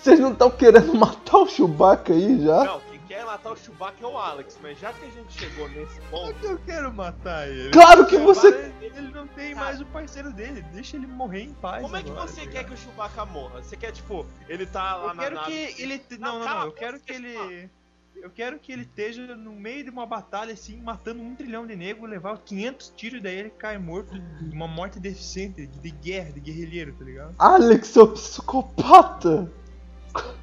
[0.01, 2.63] Vocês não estão querendo matar o Chewbacca aí já?
[2.63, 5.69] Não, quem quer matar o Chewbacca é o Alex, mas já que a gente chegou
[5.69, 7.71] nesse ponto, Eu quero matar ele.
[7.71, 8.47] Claro que você.
[8.47, 8.71] Ele
[9.01, 10.61] ele não tem mais o parceiro dele.
[10.73, 11.81] Deixa ele morrer em paz.
[11.81, 13.61] como é que agora, você tá quer que o Chewbacca morra?
[13.61, 15.51] Você quer, tipo, ele tá lá Eu na quero nave...
[15.51, 16.01] que ele.
[16.19, 17.69] Não, Não, não, Eu quero que ele.
[18.15, 21.75] Eu quero que ele esteja no meio de uma batalha assim, matando um trilhão de
[21.75, 26.31] negros, levar 500 tiros e daí ele cai morto de uma morte deficiente, de guerra,
[26.31, 27.33] de guerrilheiro, tá ligado?
[27.39, 29.51] Alex, seu psicopata!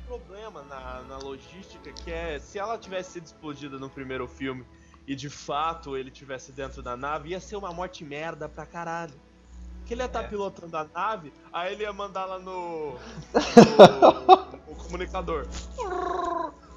[0.09, 4.65] Problema na, na logística que é se ela tivesse sido explodida no primeiro filme
[5.07, 9.15] e de fato ele tivesse dentro da nave, ia ser uma morte merda pra caralho.
[9.85, 14.75] Que ele ia estar pilotando a nave, aí ele ia mandar lá no, no, no
[14.77, 15.47] comunicador.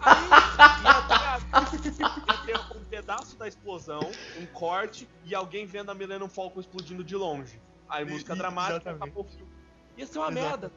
[0.01, 4.01] Aí ia ter, ia ter um pedaço da explosão,
[4.39, 7.61] um corte e alguém vendo a Millennium Falcon explodindo de longe.
[7.89, 9.03] Aí música E- dramática, exatamente.
[9.03, 9.51] acabou o filme.
[9.97, 10.45] Ia ser uma Exato.
[10.47, 10.71] merda.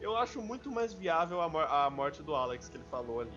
[0.00, 3.32] Eu acho muito mais viável a, mor- a morte do Alex que ele falou ali.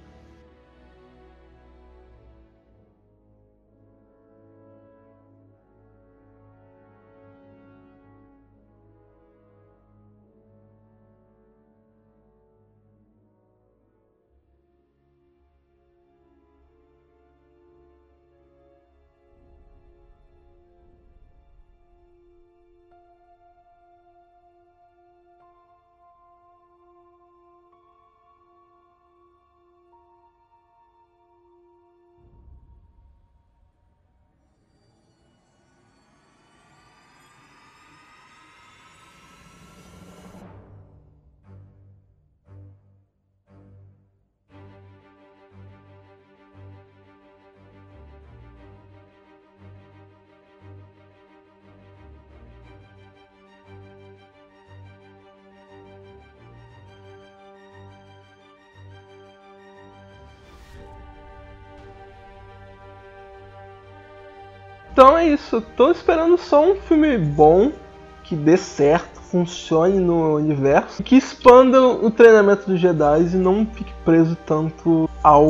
[64.91, 67.71] Então é isso, tô esperando só um filme bom,
[68.23, 73.93] que dê certo, funcione no universo, que expanda o treinamento dos Jedi e não fique
[74.03, 75.47] preso tanto ao,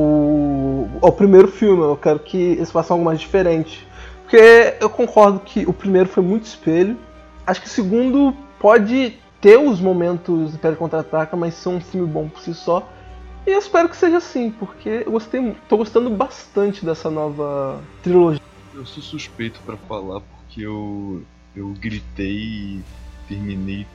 [1.01, 1.81] ao primeiro filme.
[1.81, 3.87] Eu quero que eles façam algo mais diferente.
[4.21, 6.95] Porque eu concordo que o primeiro foi muito espelho.
[7.45, 12.07] Acho que o segundo pode ter os momentos do Império Contra-Ataca, mas ser um filme
[12.07, 12.87] bom por si só.
[13.45, 18.40] E eu espero que seja assim, porque eu gostei, tô gostando bastante dessa nova trilogia.
[18.73, 21.23] Eu sou suspeito pra falar porque eu,
[21.55, 22.83] eu gritei e
[23.27, 23.85] terminei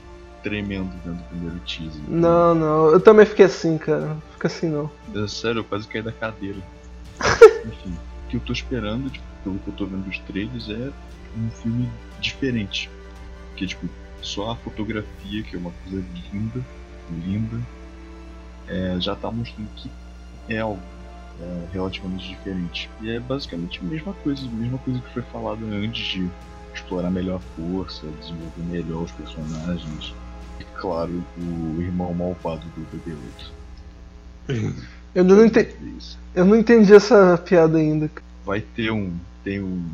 [0.43, 2.01] tremendo vendo o primeiro teaser.
[2.09, 4.07] Não, não, eu também fiquei assim, cara.
[4.07, 4.91] Não Fica assim não.
[5.14, 6.59] É sério, eu quase caí da cadeira.
[7.66, 10.93] Enfim, o que eu tô esperando, tipo, pelo que eu tô vendo dos trailers, é
[11.37, 11.89] um filme
[12.20, 12.91] diferente.
[13.49, 13.89] Porque, tipo,
[14.22, 16.64] só a fotografia, que é uma coisa linda,
[17.11, 17.61] linda,
[18.68, 19.91] é, já tá mostrando que
[20.49, 20.83] é algo
[21.41, 22.91] é, relativamente diferente.
[23.01, 26.28] E é basicamente a mesma coisa, a mesma coisa que foi falada antes de
[26.74, 30.14] explorar melhor a força, desenvolver melhor os personagens.
[30.61, 32.87] E, claro, o irmão malvado do
[34.49, 34.70] BB-8.
[35.14, 36.18] Eu não, ente- Isso.
[36.34, 38.11] eu não entendi essa piada ainda.
[38.45, 39.12] Vai ter um.
[39.43, 39.84] Tem um.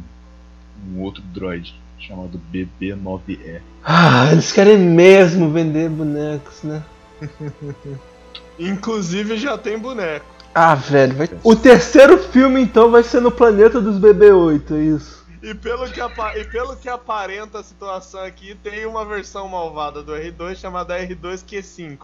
[0.92, 3.60] Um outro droid chamado BB-9E.
[3.84, 6.82] Ah, eles querem mesmo vender bonecos, né?
[8.58, 10.26] Inclusive já tem boneco.
[10.54, 11.28] Ah, velho, vai...
[11.42, 15.22] o terceiro filme então vai ser no planeta dos BB-8, é isso.
[15.42, 20.02] E pelo, que apa- e pelo que aparenta a situação aqui, tem uma versão malvada
[20.02, 21.98] do R2 chamada R2Q5.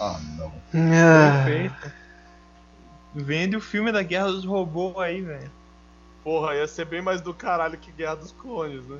[0.00, 0.52] Ah, não.
[0.74, 1.92] Ah, Perfeito.
[3.14, 5.50] Vende o filme da Guerra dos Robôs aí, velho.
[6.24, 8.98] Porra, ia ser bem mais do caralho que Guerra dos Clones, né?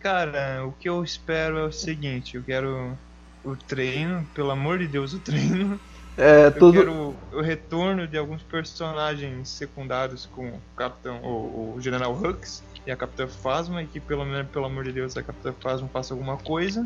[0.00, 2.96] Cara, o que eu espero é o seguinte, eu quero
[3.44, 5.80] o treino, pelo amor de Deus, o treino.
[6.20, 6.72] É, Eu todo...
[6.72, 12.90] quero o retorno de alguns personagens secundários como o Capitão, o, o General Hux e
[12.90, 16.14] a Capitã Phasma, e que pelo menos, pelo amor de Deus, a Capitã Phasma faça
[16.14, 16.84] alguma coisa.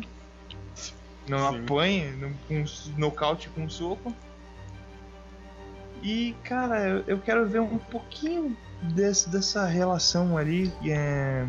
[1.27, 1.63] Não Sim.
[1.63, 2.65] apanhe, não, com um
[2.97, 4.13] nocaute com um soco.
[6.03, 11.45] E, cara, eu, eu quero ver um pouquinho desse, dessa relação ali é,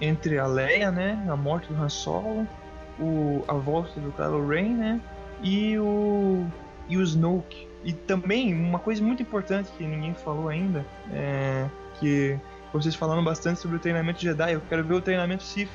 [0.00, 1.22] entre a Leia, né?
[1.28, 2.46] A morte do Han Solo,
[2.98, 5.00] o, a volta do Kylo Ren, né?
[5.42, 6.46] E o,
[6.88, 7.66] e o Snoke.
[7.84, 11.66] E também, uma coisa muito importante que ninguém falou ainda, é
[12.00, 12.38] que
[12.72, 15.70] vocês falaram bastante sobre o treinamento Jedi, eu quero ver o treinamento Sith.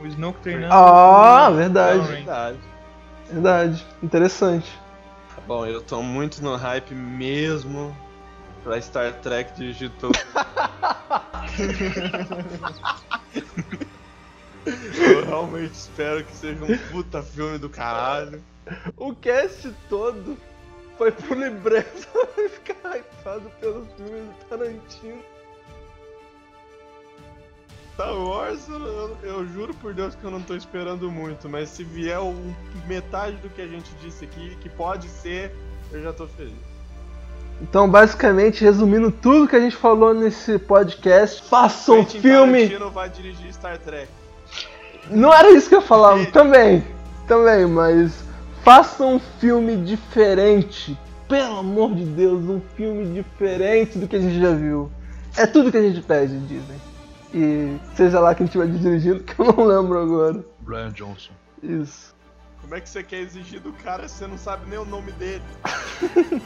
[0.00, 0.74] O Snoke treinando.
[0.74, 2.06] Ah, o verdade.
[2.06, 2.58] Verdade.
[3.30, 4.70] Verdade, interessante.
[5.46, 7.96] Bom, eu tô muito no hype mesmo
[8.62, 10.10] pra Star Trek Digital.
[14.66, 18.42] Eu realmente espero que seja um puta filme do caralho.
[18.96, 20.36] O cast todo
[20.98, 22.08] foi pro Libreto
[22.50, 25.22] ficar hypado pelos filmes do Tarantino.
[27.94, 31.82] Star Wars, eu, eu juro por Deus que eu não tô esperando muito, mas se
[31.82, 32.54] vier um,
[32.86, 35.50] metade do que a gente disse aqui, que pode ser,
[35.90, 36.52] eu já tô feliz.
[37.62, 42.64] Então, basicamente, resumindo tudo que a gente falou nesse podcast, faça um filme.
[42.64, 44.08] Tarantino vai dirigir Star Trek.
[45.10, 46.84] Não era isso que eu falava, também,
[47.26, 48.24] também, mas
[48.62, 50.98] faça um filme diferente.
[51.28, 54.90] Pelo amor de Deus, um filme diferente do que a gente já viu.
[55.36, 56.78] É tudo que a gente pede, Disney.
[57.34, 60.44] E seja lá quem estiver dirigindo, que eu não lembro agora.
[60.60, 61.32] Brian Johnson.
[61.62, 62.14] Isso.
[62.60, 65.12] Como é que você quer exigir do cara se você não sabe nem o nome
[65.12, 65.42] dele?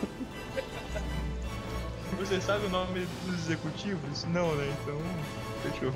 [2.18, 4.24] Você sabe o nome dos executivos?
[4.24, 4.70] Não, né?
[4.82, 4.98] Então,
[5.62, 5.92] fechou.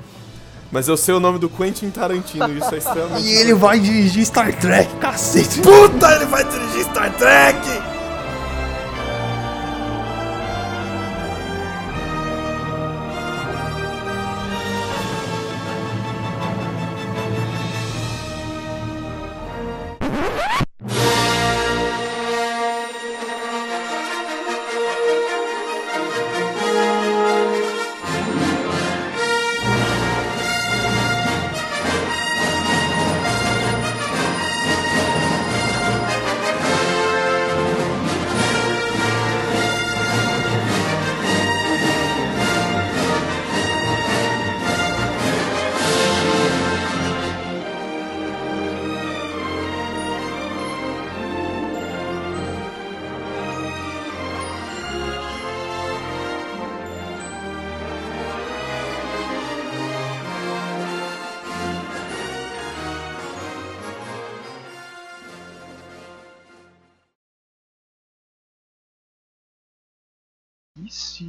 [0.71, 3.27] Mas eu sei o nome do Quentin Tarantino, isso é extremamente.
[3.27, 5.61] E ele vai dirigir Star Trek, cacete.
[5.61, 7.94] Puta, ele vai dirigir Star Trek!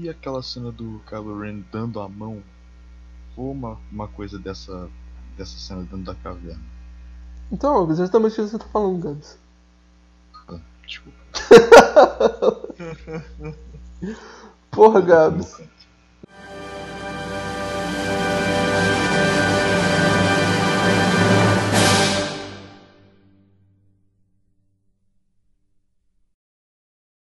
[0.07, 2.41] E aquela cena do Kylo Ren dando a mão
[3.35, 4.89] for uma, uma coisa dessa,
[5.37, 6.63] dessa cena dentro da caverna?
[7.51, 9.37] Então, exatamente o que você tá falando, Gabs.
[10.87, 11.19] Desculpa.
[14.71, 15.61] Porra, Gabs.